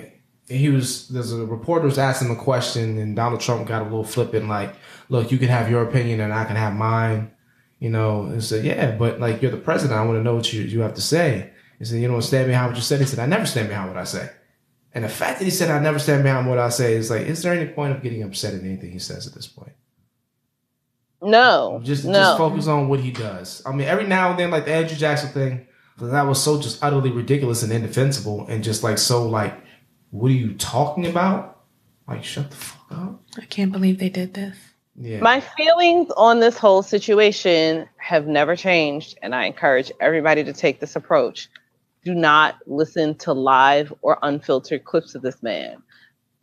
[0.49, 3.85] he was there's a reporter was asking him a question, and Donald Trump got a
[3.85, 4.75] little flippant, like,
[5.09, 7.33] "Look, you can have your opinion, and I can have mine."
[7.79, 10.53] You know, and said, "Yeah, but like you're the president, I want to know what
[10.53, 13.07] you you have to say." He said, "You don't stand behind what you said." He
[13.07, 14.31] said, "I never stand behind what I say."
[14.97, 17.27] And the fact that he said I never stand behind what I say is like,
[17.27, 19.75] is there any point of getting upset at anything he says at this point?
[21.21, 21.83] No.
[21.85, 22.15] Just no.
[22.15, 23.63] just focus on what he does.
[23.67, 25.67] I mean, every now and then, like the Andrew Jackson thing,
[26.01, 29.53] that was so just utterly ridiculous and indefensible, and just like so like,
[30.13, 31.61] what are you talking about?
[32.09, 33.21] Like, shut the fuck up.
[33.37, 34.57] I can't believe they did this.
[34.99, 35.21] Yeah.
[35.21, 40.81] My feelings on this whole situation have never changed, and I encourage everybody to take
[40.81, 41.51] this approach.
[42.07, 45.83] Do not listen to live or unfiltered clips of this man.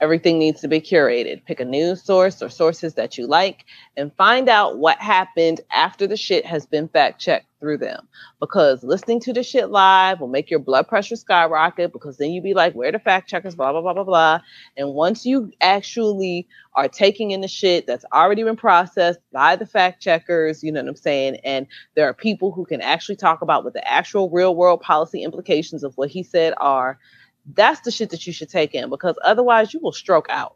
[0.01, 1.45] Everything needs to be curated.
[1.45, 3.65] Pick a news source or sources that you like
[3.95, 8.07] and find out what happened after the shit has been fact checked through them.
[8.41, 12.41] Because listening to the shit live will make your blood pressure skyrocket because then you
[12.41, 14.39] be like, where the fact checkers, blah, blah, blah, blah, blah.
[14.75, 19.65] And once you actually are taking in the shit that's already been processed by the
[19.65, 21.37] fact checkers, you know what I'm saying?
[21.45, 25.23] And there are people who can actually talk about what the actual real world policy
[25.23, 26.99] implications of what he said are.
[27.45, 30.55] That's the shit that you should take in because otherwise you will stroke out.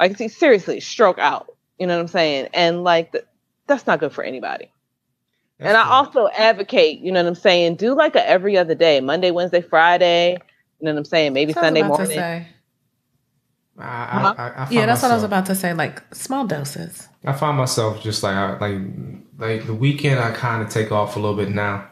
[0.00, 1.56] Like, see, seriously, stroke out.
[1.78, 2.48] You know what I'm saying?
[2.54, 3.24] And like, th-
[3.66, 4.72] that's not good for anybody.
[5.60, 7.76] and I also advocate, you know what I'm saying?
[7.76, 10.38] Do like a every other day, Monday, Wednesday, Friday.
[10.80, 11.32] You know what I'm saying?
[11.32, 12.18] Maybe That's what I was Sunday morning.
[12.18, 12.46] say.
[13.78, 14.34] I, I, uh-huh.
[14.38, 15.72] I, I Yeah, that's what I was about to say.
[15.72, 17.08] Like small doses.
[17.24, 18.80] I find myself just like I, like
[19.38, 20.20] like the weekend.
[20.20, 21.88] I kind of take off a little bit now.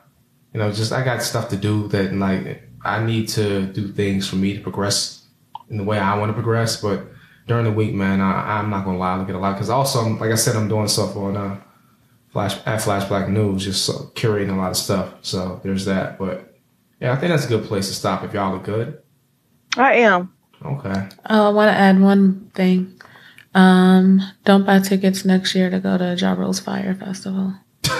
[0.53, 4.28] You know, just I got stuff to do that like I need to do things
[4.28, 5.26] for me to progress
[5.68, 6.81] in the way I want to progress.
[6.81, 7.07] But
[7.47, 9.70] during the week, man, I, I'm not gonna lie, I look at a lot because
[9.70, 11.61] also, I'm, like I said, I'm doing stuff on uh,
[12.33, 15.14] Flash at Flash Black News, just so, curating a lot of stuff.
[15.22, 16.18] So there's that.
[16.18, 16.55] But
[17.01, 19.03] yeah, I think that's a good place to stop if y'all are good.
[19.76, 20.33] I am.
[20.64, 21.09] Okay.
[21.28, 23.01] Oh, I want to add one thing.
[23.55, 27.55] Um, don't buy tickets next year to go to Ja Rule's Fyre Festival.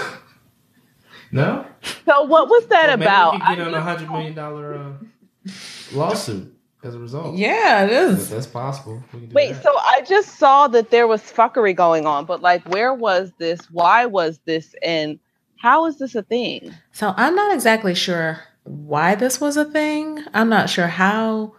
[1.31, 1.65] No.
[2.05, 3.33] So what was that Well, maybe about?
[3.33, 5.51] we could get I- on a hundred million dollar uh,
[5.93, 6.53] lawsuit.
[6.83, 7.35] as a result.
[7.35, 8.23] Yeah, it is.
[8.23, 9.03] If that's possible.
[9.13, 9.63] We can do Wait, that.
[9.63, 13.59] so I just saw that there was fuckery going on, but like, where was this?
[13.71, 14.73] Why was this?
[14.83, 15.19] And
[15.57, 16.73] how is this a thing?
[16.91, 20.23] So I'm not exactly sure why this was a thing.
[20.33, 21.53] I'm not sure how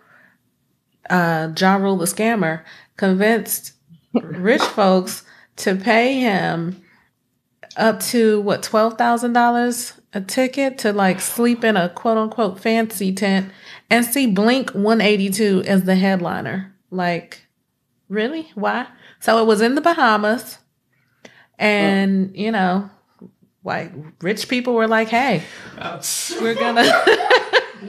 [1.11, 2.63] uh Ja Rule the scammer
[2.97, 3.73] convinced
[4.15, 5.25] rich folks
[5.57, 6.81] to pay him
[7.77, 12.61] up to what twelve thousand dollars a ticket to like sleep in a quote unquote
[12.61, 13.51] fancy tent
[13.91, 16.75] and see Blink 182 as the headliner.
[16.91, 17.47] Like,
[18.09, 18.51] really?
[18.55, 18.87] Why?
[19.21, 20.59] So it was in the Bahamas,
[21.59, 22.91] and you know,
[23.65, 25.43] like rich people were like, "Hey,
[26.41, 26.85] we're gonna."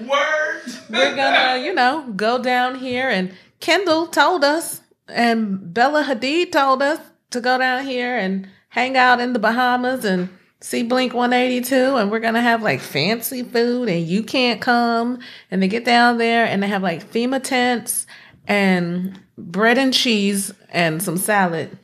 [0.07, 0.61] word.
[0.89, 3.09] we're gonna, you know, go down here.
[3.09, 6.99] And Kendall told us, and Bella Hadid told us
[7.31, 10.29] to go down here and hang out in the Bahamas and
[10.63, 11.97] see Blink 182.
[11.97, 15.19] And we're gonna have like fancy food, and you can't come.
[15.51, 18.07] And they get down there and they have like FEMA tents
[18.47, 21.77] and bread and cheese and some salad.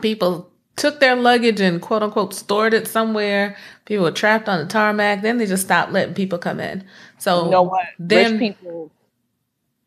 [0.00, 3.56] People took their luggage and quote unquote stored it somewhere.
[3.86, 5.22] People were trapped on the tarmac.
[5.22, 6.84] Then they just stopped letting people come in.
[7.18, 7.86] So You know what?
[7.98, 8.90] Then rich people,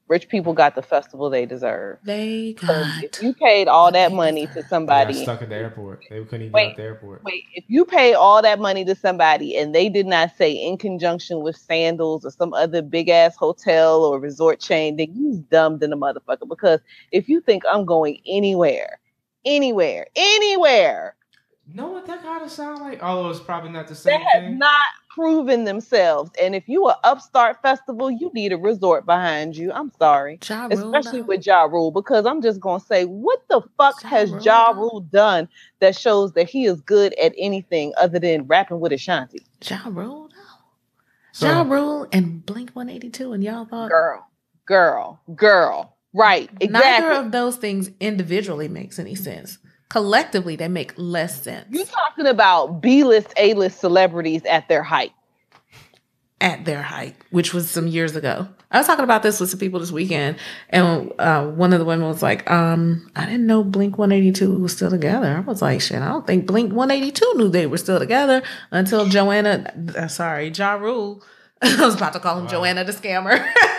[0.08, 2.00] rich people got the festival they deserve.
[2.04, 4.56] They got If you paid all that money to deserve.
[4.56, 6.04] They got somebody, stuck at the airport.
[6.10, 6.64] They couldn't even Wait.
[6.64, 7.24] get out the airport.
[7.24, 10.78] wait, if you pay all that money to somebody and they did not say in
[10.78, 15.80] conjunction with Sandals or some other big ass hotel or resort chain, then you dumb
[15.80, 16.48] than a motherfucker.
[16.48, 16.80] Because
[17.12, 19.00] if you think I'm going anywhere,
[19.46, 21.16] anywhere, anywhere,
[21.74, 23.04] Know what that kind of sound like?
[23.04, 24.58] Although it's probably not the same they have thing.
[24.58, 24.86] not
[25.18, 26.30] proven themselves.
[26.40, 29.72] And if you are upstart festival, you need a resort behind you.
[29.72, 30.38] I'm sorry.
[30.48, 31.26] Ja Rule, Especially though.
[31.28, 34.74] with Ja Rule, because I'm just gonna say, what the fuck Ja has Rule, Ja
[34.74, 34.80] though.
[34.82, 35.50] Rule done
[35.80, 39.40] that shows that he is good at anything other than rapping with Ashanti?
[39.68, 40.36] Ja Rule, though.
[41.32, 44.28] So- Ja Rule and Blink 182, and y'all thought Girl,
[44.68, 45.96] girl, girl.
[46.14, 46.70] Right, exactly.
[46.80, 49.58] neither of those things individually makes any sense.
[49.90, 55.14] Collectively, they make less sense You're talking about B-list, A-list celebrities at their height.
[56.42, 58.48] at their height, which was some years ago.
[58.70, 60.38] I was talking about this with some people this weekend,
[60.70, 64.74] and uh, one of the women was like, um, I didn't know Blink 182 was
[64.74, 65.38] still together.
[65.38, 69.06] I was like, shit, I don't think Blink 182 knew they were still together until
[69.08, 71.24] Joanna, uh, sorry, Ja Rule.
[71.62, 72.52] I was about to call him Wow.
[72.52, 73.38] Joanna the scammer.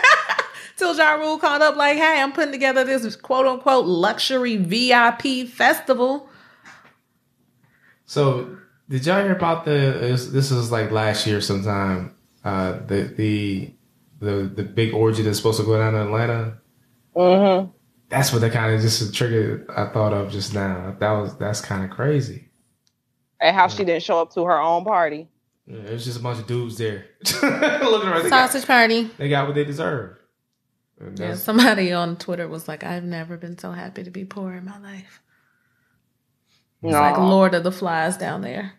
[0.79, 5.47] Till Ja Rule called up like, hey, I'm putting together this quote unquote luxury VIP
[5.47, 6.29] festival.
[8.05, 8.57] So,
[8.89, 10.07] did y'all hear about the?
[10.07, 12.15] it was- This was like last year sometime.
[12.43, 13.73] Uh, the the
[14.21, 16.57] the the big orgy that's supposed to go down in Atlanta.
[17.15, 17.71] Mm-hmm.
[18.07, 19.67] That's what that kind of just triggered.
[19.75, 20.95] I thought of just now.
[20.99, 22.49] That was that's kind of crazy.
[23.41, 25.27] And how she didn't show up to her own party.
[25.67, 27.05] Yeah, it was just a bunch of dudes there
[27.43, 28.23] looking around.
[28.23, 29.03] They got, Sausage party.
[29.17, 30.19] they got what they deserved.
[30.99, 34.53] And Yeah, somebody on Twitter was like, I've never been so happy to be poor
[34.53, 35.21] in my life.
[36.81, 38.73] It's like Lord of the Flies down there.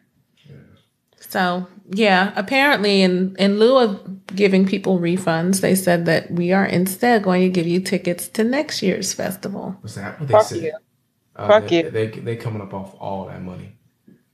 [1.19, 6.65] So yeah, apparently in in lieu of giving people refunds, they said that we are
[6.65, 9.77] instead going to give you tickets to next year's festival.
[9.81, 10.19] What's that?
[10.19, 10.63] What they Fuck said?
[10.63, 10.73] you.
[11.37, 11.91] Uh, Fuck they, you.
[11.91, 13.77] They they coming up off all that money.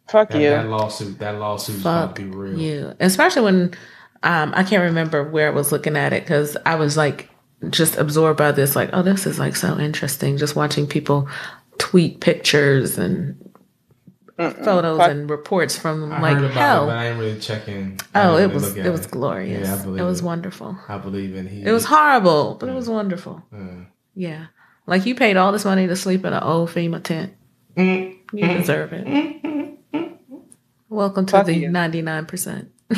[0.09, 0.51] Fuck That, you.
[0.51, 1.19] that lawsuit.
[1.19, 2.59] That lawsuit is about Fuck to be real.
[2.59, 3.75] you, especially when
[4.23, 7.29] um, I can't remember where I was looking at it because I was like
[7.71, 8.75] just absorbed by this.
[8.77, 10.37] Like, oh, this is like so interesting.
[10.39, 11.29] Just watching people
[11.79, 13.37] tweet pictures and
[14.39, 15.11] photos Fuck.
[15.11, 16.83] and reports from I like heard about hell.
[16.85, 17.97] it, but I didn't really check in.
[18.15, 19.67] Oh, it really was look at it was glorious.
[19.69, 20.25] Yeah, I believe it was it.
[20.25, 20.79] wonderful.
[20.89, 21.63] I believe in he.
[21.65, 23.43] It was horrible, but it was wonderful.
[23.55, 24.47] Uh, Yeah.
[24.87, 27.33] Like you paid all this money to sleep in an old FEMA tent.
[27.77, 29.79] mm, You deserve it.
[30.89, 31.69] Welcome to Fuck the you.
[31.71, 32.71] ninety nine percent.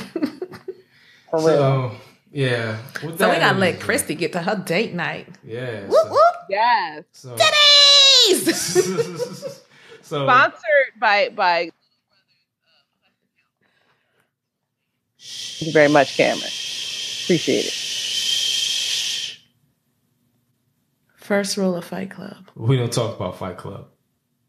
[1.30, 1.94] So
[2.32, 2.78] yeah.
[3.04, 5.28] With So we that gotta let is- Christy get to her date night.
[5.44, 5.86] Yeah.
[5.86, 6.34] Whoop So, whoop.
[6.50, 7.04] yes.
[7.12, 8.52] so, Titties!
[10.02, 11.70] so Sponsored by by.
[15.20, 16.38] Thank you very much, Cameron.
[17.24, 17.74] Appreciate it.
[21.16, 22.48] First rule of Fight Club.
[22.54, 23.88] we don't talk about Fight Club.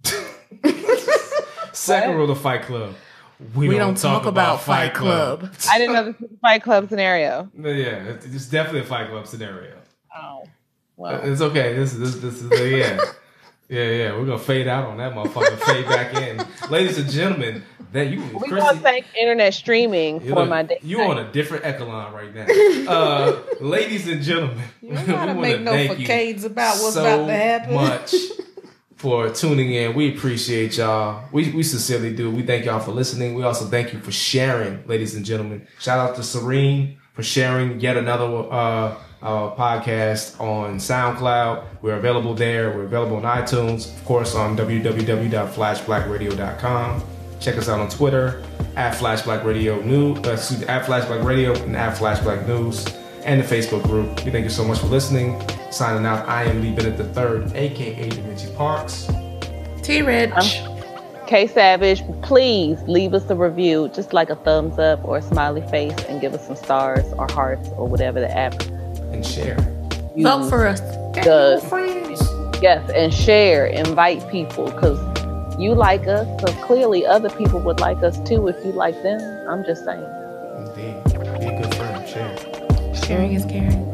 [1.74, 2.94] Second rule of Fight Club.
[3.56, 5.50] We, We, don't, talk, about, Fight Club.
[5.70, 7.50] I didn't know this was a Fight Club scenario.
[7.58, 9.76] Yeah, it's it's definitely a Fight Club scenario.
[10.16, 10.44] Oh,
[10.98, 11.22] well.
[11.24, 11.74] It's okay.
[11.74, 13.00] This this this is yeah.
[13.70, 16.44] Yeah, yeah, we're gonna fade out on that motherfucker, fade back in.
[16.72, 17.62] Ladies and gentlemen,
[17.92, 20.80] that you We Chrissy, want to thank internet streaming for look- my day.
[20.82, 22.48] you on a different echelon right now.
[22.92, 27.28] Uh, ladies and gentlemen, You don't gotta we make no facades about what's so about
[27.28, 27.74] to happen.
[27.76, 28.16] much
[29.00, 29.96] for tuning in.
[29.96, 31.24] We appreciate y'all.
[31.32, 32.30] We we sincerely do.
[32.30, 33.34] We thank y'all for listening.
[33.34, 35.66] We also thank you for sharing, ladies and gentlemen.
[35.80, 41.64] Shout out to Serene for sharing yet another uh, uh, podcast on SoundCloud.
[41.82, 42.76] We're available there.
[42.76, 47.04] We're available on iTunes, of course, on www.flashblackradio.com.
[47.40, 48.44] Check us out on Twitter
[48.76, 50.34] at Flashblack Radio News, uh,
[50.68, 52.86] at Flashblack Radio and at Flashblack News,
[53.30, 54.26] and the Facebook group.
[54.26, 55.40] We thank you so much for listening.
[55.70, 59.08] Signing out, I am Lee Bennett III, aka Da Vinci Parks.
[59.84, 60.64] T Rich.
[61.28, 65.62] K Savage, please leave us a review, just like a thumbs up or a smiley
[65.70, 68.60] face, and give us some stars or hearts or whatever the app.
[69.14, 69.58] And share.
[70.18, 70.82] Vote for us.
[71.24, 71.64] Does.
[72.64, 75.00] Yes, and share, invite people, because
[75.60, 79.22] you like us, so clearly other people would like us too if you like them.
[79.48, 80.19] I'm just saying.
[83.10, 83.88] Sharing is caring.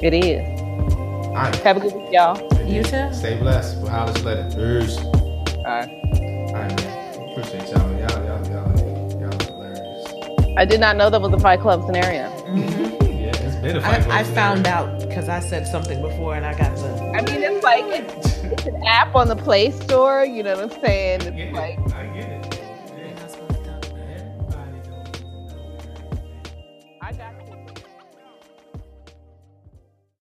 [0.00, 0.60] It is.
[0.60, 1.56] All right.
[1.56, 2.38] Have a good week, y'all.
[2.64, 3.12] You too.
[3.12, 3.78] Stay blessed.
[3.78, 4.54] We'll holler let it.
[4.54, 4.96] Peace.
[4.98, 5.88] All right.
[5.90, 7.30] All right, man.
[7.32, 7.90] Appreciate y'all.
[7.98, 10.54] Y'all, y'all, y'all, y'all hilarious.
[10.56, 12.30] I did not know that was a Fight Club scenario.
[12.46, 13.02] Mm-hmm.
[13.02, 14.06] Yeah, it's been a fight.
[14.06, 16.88] I, I found out because I said something before and I got the.
[17.16, 20.24] I mean, it's like it's, it's an app on the Play Store.
[20.24, 21.22] You know what I'm saying?
[21.22, 21.52] I get It's it.
[21.52, 22.35] like I get it.